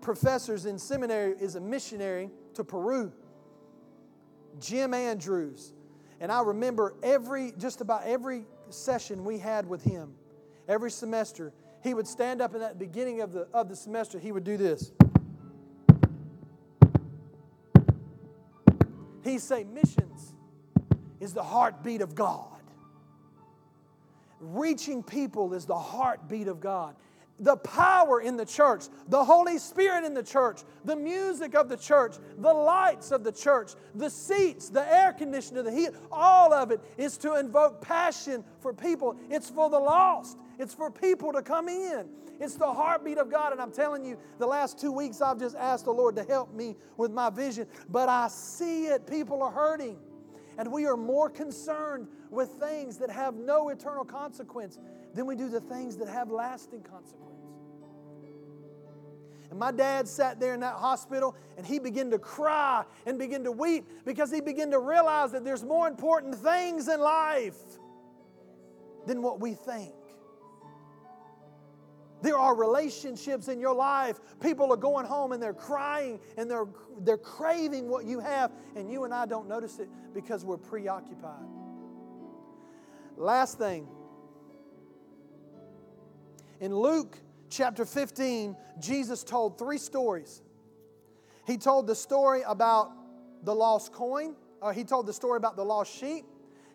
[0.00, 3.12] professors in seminary is a missionary to Peru,
[4.60, 5.72] Jim Andrews.
[6.20, 10.14] And I remember every, just about every session we had with him,
[10.66, 14.32] every semester, he would stand up in that beginning of the, of the semester, he
[14.32, 14.92] would do this.
[19.24, 20.34] He'd say, Missions
[21.20, 22.62] is the heartbeat of God.
[24.40, 26.94] Reaching people is the heartbeat of God.
[27.40, 31.76] The power in the church, the Holy Spirit in the church, the music of the
[31.76, 36.72] church, the lights of the church, the seats, the air conditioner, the heat, all of
[36.72, 39.16] it is to invoke passion for people.
[39.30, 40.36] It's for the lost.
[40.58, 42.08] It's for people to come in.
[42.40, 43.52] It's the heartbeat of God.
[43.52, 46.52] And I'm telling you, the last two weeks I've just asked the Lord to help
[46.54, 49.06] me with my vision, but I see it.
[49.06, 49.96] People are hurting.
[50.56, 54.78] And we are more concerned with things that have no eternal consequence
[55.14, 57.28] than we do the things that have lasting consequence.
[59.50, 63.44] And my dad sat there in that hospital and he began to cry and begin
[63.44, 67.56] to weep because he began to realize that there's more important things in life
[69.06, 69.94] than what we think.
[72.20, 74.20] There are relationships in your life.
[74.40, 76.66] People are going home and they're crying and they're,
[77.00, 81.46] they're craving what you have, and you and I don't notice it because we're preoccupied.
[83.16, 83.88] Last thing.
[86.60, 87.16] In Luke
[87.50, 90.42] chapter 15, Jesus told three stories.
[91.46, 92.90] He told the story about
[93.44, 96.24] the lost coin, or he told the story about the lost sheep.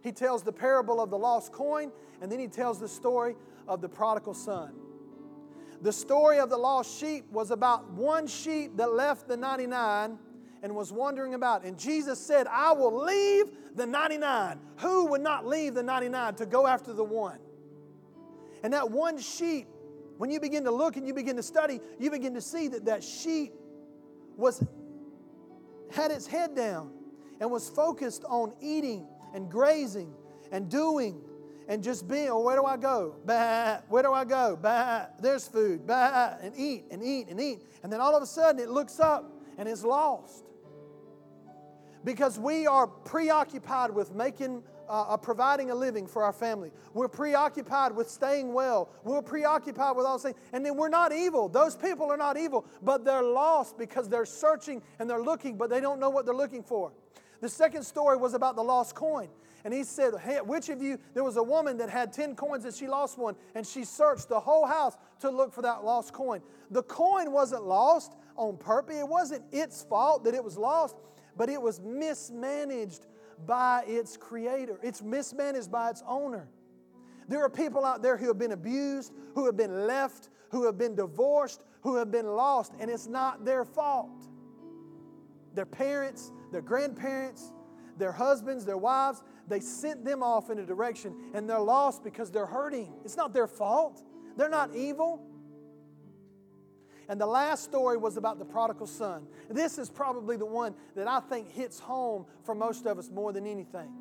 [0.01, 3.35] He tells the parable of the lost coin, and then he tells the story
[3.67, 4.73] of the prodigal son.
[5.81, 10.17] The story of the lost sheep was about one sheep that left the 99
[10.63, 11.65] and was wandering about.
[11.65, 14.59] And Jesus said, I will leave the 99.
[14.77, 17.37] Who would not leave the 99 to go after the one?
[18.63, 19.67] And that one sheep,
[20.17, 22.85] when you begin to look and you begin to study, you begin to see that
[22.85, 23.53] that sheep
[24.37, 24.63] was
[25.91, 26.91] had its head down
[27.39, 30.13] and was focused on eating and grazing
[30.51, 31.21] and doing
[31.67, 33.15] and just being, oh, where do I go?
[33.25, 34.57] Bah, where do I go?
[34.61, 35.87] Bah, there's food.
[35.87, 37.61] Bah, and eat and eat and eat.
[37.83, 40.45] And then all of a sudden it looks up and it's lost.
[42.03, 46.71] Because we are preoccupied with making, uh, uh, providing a living for our family.
[46.93, 48.89] We're preoccupied with staying well.
[49.03, 50.37] We're preoccupied with all things.
[50.51, 51.49] And then we're not evil.
[51.49, 55.69] Those people are not evil, but they're lost because they're searching and they're looking, but
[55.69, 56.91] they don't know what they're looking for.
[57.41, 59.29] The second story was about the lost coin.
[59.65, 62.65] And he said, hey, Which of you, there was a woman that had 10 coins
[62.65, 66.13] and she lost one, and she searched the whole house to look for that lost
[66.13, 66.41] coin.
[66.71, 70.95] The coin wasn't lost on purpose, it wasn't its fault that it was lost,
[71.37, 73.05] but it was mismanaged
[73.45, 76.49] by its creator, it's mismanaged by its owner.
[77.27, 80.77] There are people out there who have been abused, who have been left, who have
[80.77, 84.27] been divorced, who have been lost, and it's not their fault.
[85.53, 87.53] Their parents, their grandparents,
[87.97, 92.31] their husbands, their wives, they sent them off in a direction and they're lost because
[92.31, 92.93] they're hurting.
[93.03, 94.03] It's not their fault,
[94.37, 95.25] they're not evil.
[97.09, 99.27] And the last story was about the prodigal son.
[99.49, 103.33] This is probably the one that I think hits home for most of us more
[103.33, 103.91] than anything.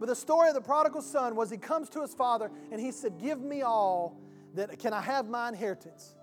[0.00, 2.92] But the story of the prodigal son was he comes to his father and he
[2.92, 4.20] said, Give me all
[4.54, 6.14] that can I have my inheritance?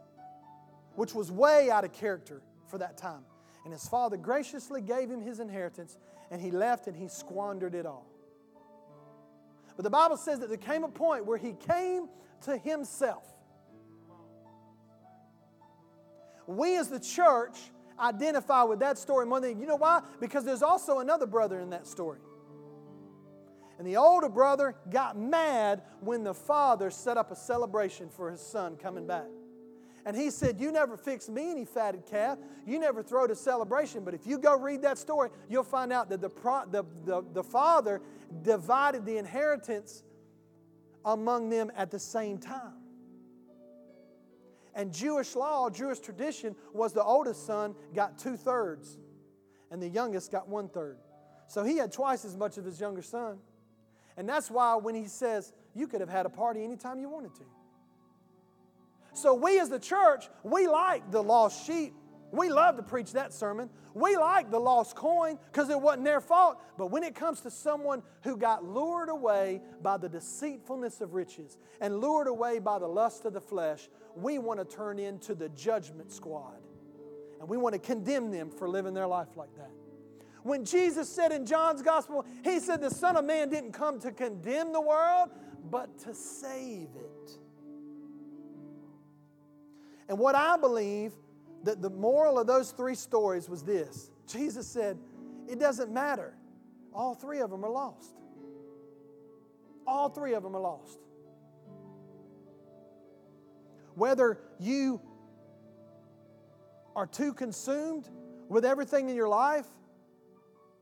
[0.96, 3.24] Which was way out of character for that time.
[3.64, 5.98] And his father graciously gave him his inheritance
[6.32, 8.08] and he left and he squandered it all.
[9.76, 12.08] But the Bible says that there came a point where he came
[12.44, 13.35] to himself.
[16.48, 17.58] We as the church
[18.00, 20.02] identify with that story more than you know why?
[20.20, 22.20] Because there's also another brother in that story.
[23.78, 28.40] And the older brother got mad when the father set up a celebration for his
[28.40, 29.26] son coming back.
[30.06, 32.38] And he said, You never fixed me any fatted calf.
[32.66, 34.04] You never throw a celebration.
[34.06, 37.24] But if you go read that story, you'll find out that the, pro- the, the,
[37.34, 38.02] the father
[38.44, 40.04] divided the inheritance
[41.04, 42.85] among them at the same time.
[44.76, 48.98] And Jewish law, Jewish tradition, was the oldest son got two thirds,
[49.72, 50.98] and the youngest got one third.
[51.48, 53.38] So he had twice as much of his younger son.
[54.18, 57.36] And that's why when he says, you could have had a party anytime you wanted
[57.36, 57.44] to.
[59.14, 61.94] So we as the church, we like the lost sheep.
[62.36, 63.70] We love to preach that sermon.
[63.94, 66.62] We like the lost coin because it wasn't their fault.
[66.78, 71.58] But when it comes to someone who got lured away by the deceitfulness of riches
[71.80, 75.50] and lured away by the lust of the flesh, we want to turn into the
[75.50, 76.58] judgment squad.
[77.40, 79.72] And we want to condemn them for living their life like that.
[80.44, 84.12] When Jesus said in John's gospel, He said, The Son of Man didn't come to
[84.12, 85.30] condemn the world,
[85.72, 87.32] but to save it.
[90.08, 91.14] And what I believe
[91.66, 94.98] that the moral of those three stories was this Jesus said,
[95.48, 96.34] It doesn't matter.
[96.94, 98.16] All three of them are lost.
[99.86, 101.00] All three of them are lost.
[103.96, 105.02] Whether you
[106.96, 108.10] are too consumed
[108.48, 109.68] with everything in your life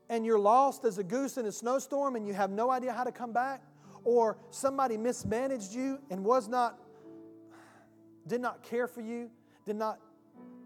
[0.08, 3.04] and you're lost as a goose in a snowstorm and you have no idea how
[3.04, 3.62] to come back,
[4.04, 6.78] or somebody mismanaged you and was not,
[8.26, 9.30] did not care for you,
[9.64, 9.98] did not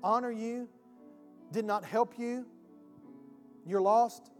[0.02, 0.68] honor you,
[1.52, 2.46] did not help you,
[3.66, 4.30] you're lost,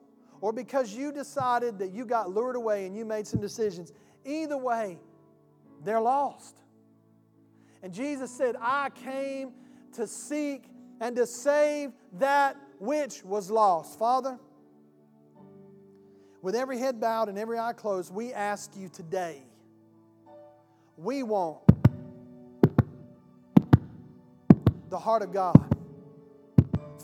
[0.41, 3.93] or because you decided that you got lured away and you made some decisions,
[4.25, 4.99] either way,
[5.85, 6.57] they're lost.
[7.83, 9.53] And Jesus said, I came
[9.95, 10.65] to seek
[11.01, 13.99] and to save that which was lost.
[13.99, 14.39] Father,
[16.43, 19.43] with every head bowed and every eye closed, we ask you today,
[20.97, 21.68] we want
[24.89, 25.57] the heart of God.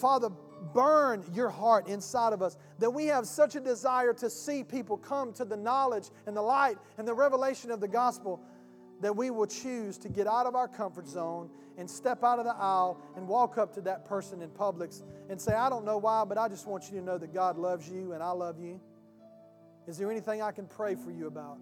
[0.01, 0.31] Father,
[0.73, 4.97] burn your heart inside of us that we have such a desire to see people
[4.97, 8.41] come to the knowledge and the light and the revelation of the gospel
[9.01, 12.45] that we will choose to get out of our comfort zone and step out of
[12.45, 15.99] the aisle and walk up to that person in Publix and say, I don't know
[15.99, 18.59] why, but I just want you to know that God loves you and I love
[18.59, 18.81] you.
[19.87, 21.59] Is there anything I can pray for you about?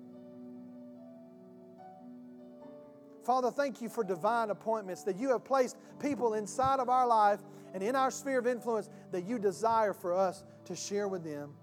[3.25, 7.41] Father, thank you for divine appointments that you have placed people inside of our life
[7.75, 11.55] and in our sphere of influence that you desire for us to share with them.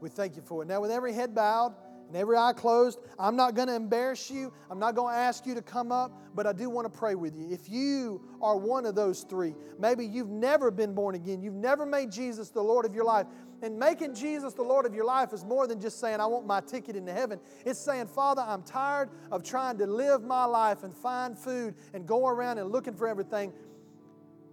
[0.00, 0.68] We thank you for it.
[0.68, 1.74] Now, with every head bowed,
[2.08, 2.98] and every eye closed.
[3.18, 4.52] I'm not going to embarrass you.
[4.70, 7.14] I'm not going to ask you to come up, but I do want to pray
[7.14, 7.48] with you.
[7.50, 11.84] If you are one of those three, maybe you've never been born again, you've never
[11.84, 13.26] made Jesus the Lord of your life.
[13.62, 16.46] And making Jesus the Lord of your life is more than just saying, I want
[16.46, 17.40] my ticket into heaven.
[17.64, 22.06] It's saying, Father, I'm tired of trying to live my life and find food and
[22.06, 23.54] go around and looking for everything.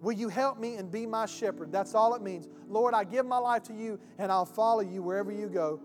[0.02, 1.72] Will you help me and be my shepherd?
[1.72, 2.48] That's all it means.
[2.68, 5.80] Lord, I give my life to you and I'll follow you wherever you go.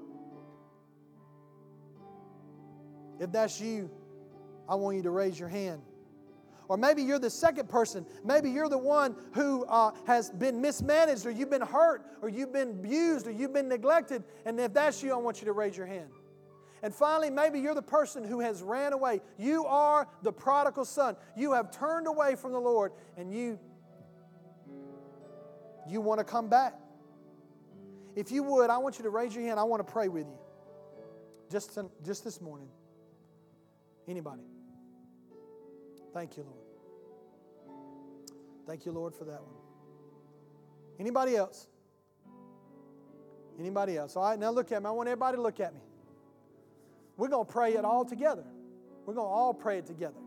[3.21, 3.91] If that's you,
[4.69, 5.83] I want you to raise your hand.
[6.69, 8.05] Or maybe you're the second person.
[8.25, 12.53] Maybe you're the one who uh, has been mismanaged, or you've been hurt, or you've
[12.53, 14.23] been abused, or you've been neglected.
[14.45, 16.11] And if that's you, I want you to raise your hand.
[16.83, 19.21] And finally, maybe you're the person who has ran away.
[19.39, 21.17] You are the prodigal son.
[21.37, 23.59] You have turned away from the Lord, and you
[25.89, 26.75] you want to come back.
[28.15, 29.59] If you would, I want you to raise your hand.
[29.59, 30.39] I want to pray with you.
[31.51, 32.69] Just, to, just this morning.
[34.09, 34.43] Anybody?
[36.15, 36.65] Thank you, Lord.
[38.67, 39.55] Thank you, Lord, for that one.
[40.99, 41.69] Anybody else?
[43.59, 44.17] Anybody else?
[44.17, 44.89] All right, now look at me.
[44.89, 45.81] I want everybody to look at me.
[47.17, 48.45] We're going to pray it all together.
[49.05, 50.21] We're going to all pray it together.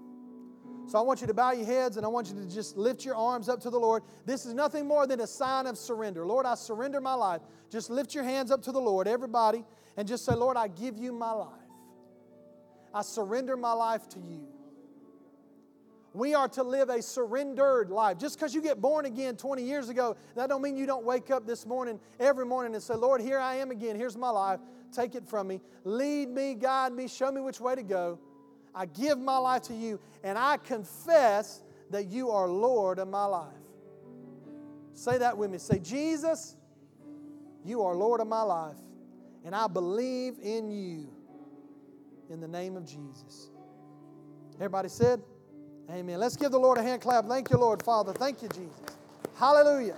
[0.88, 3.06] So I want you to bow your heads and I want you to just lift
[3.06, 4.04] your arms up to the Lord.
[4.26, 6.26] This is nothing more than a sign of surrender.
[6.26, 7.42] Lord, I surrender my life.
[7.70, 9.64] Just lift your hands up to the Lord, everybody,
[9.96, 11.61] and just say, Lord, I give you my life.
[12.94, 14.48] I surrender my life to you.
[16.14, 18.18] We are to live a surrendered life.
[18.18, 21.32] Just because you get born again 20 years ago, that don't mean you don't wake
[21.32, 23.96] up this morning, every morning, and say, Lord, here I am again.
[23.96, 24.60] Here's my life.
[24.92, 25.62] Take it from me.
[25.86, 28.20] Lead me, guide me, show me which way to go.
[28.76, 31.62] I give my life to you, and I confess
[31.92, 33.54] that you are Lord of my life.
[34.94, 35.58] Say that with me.
[35.58, 36.58] Say, Jesus,
[37.64, 38.78] you are Lord of my life,
[39.46, 41.10] and I believe in you
[42.32, 43.50] in the name of Jesus.
[44.56, 45.22] Everybody said,
[45.90, 46.20] Amen.
[46.20, 47.28] Let's give the Lord a hand clap.
[47.28, 48.14] Thank you, Lord, Father.
[48.14, 48.80] Thank you, Jesus.
[49.36, 49.98] Hallelujah.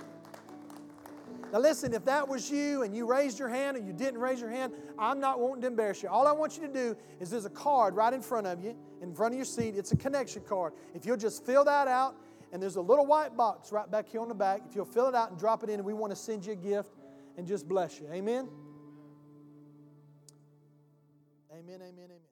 [1.52, 4.40] Now, listen, if that was you and you raised your hand or you didn't raise
[4.40, 6.08] your hand, I'm not wanting to embarrass you.
[6.08, 8.74] All I want you to do is there's a card right in front of you,
[9.00, 9.76] in front of your seat.
[9.76, 10.72] It's a connection card.
[10.94, 12.16] If you'll just fill that out,
[12.52, 14.62] and there's a little white box right back here on the back.
[14.68, 16.52] If you'll fill it out and drop it in, and we want to send you
[16.52, 16.90] a gift
[17.36, 18.08] and just bless you.
[18.12, 18.48] Amen?
[21.52, 22.23] Amen, amen, amen.